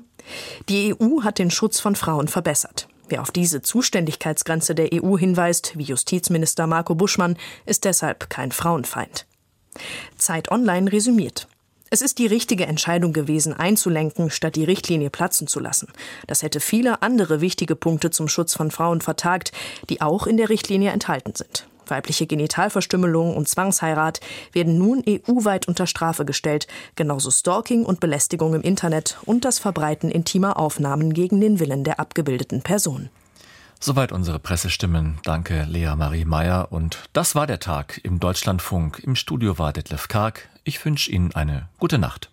[0.68, 2.88] die EU hat den Schutz von Frauen verbessert.
[3.08, 9.26] Wer auf diese Zuständigkeitsgrenze der EU hinweist, wie Justizminister Marco Buschmann, ist deshalb kein Frauenfeind.
[10.18, 11.48] Zeit Online resümiert.
[11.90, 15.88] Es ist die richtige Entscheidung gewesen, einzulenken, statt die Richtlinie platzen zu lassen.
[16.26, 19.52] Das hätte viele andere wichtige Punkte zum Schutz von Frauen vertagt,
[19.88, 21.66] die auch in der Richtlinie enthalten sind.
[21.86, 24.20] Weibliche Genitalverstümmelung und Zwangsheirat
[24.52, 26.66] werden nun EU-weit unter Strafe gestellt,
[26.96, 31.98] genauso Stalking und Belästigung im Internet und das Verbreiten intimer Aufnahmen gegen den Willen der
[31.98, 33.08] abgebildeten Person.
[33.80, 35.20] Soweit unsere Pressestimmen.
[35.22, 36.72] Danke, Lea Marie Meyer.
[36.72, 39.00] Und das war der Tag im Deutschlandfunk.
[39.04, 40.48] Im Studio war Detlef Karg.
[40.64, 42.30] Ich wünsche Ihnen eine gute Nacht.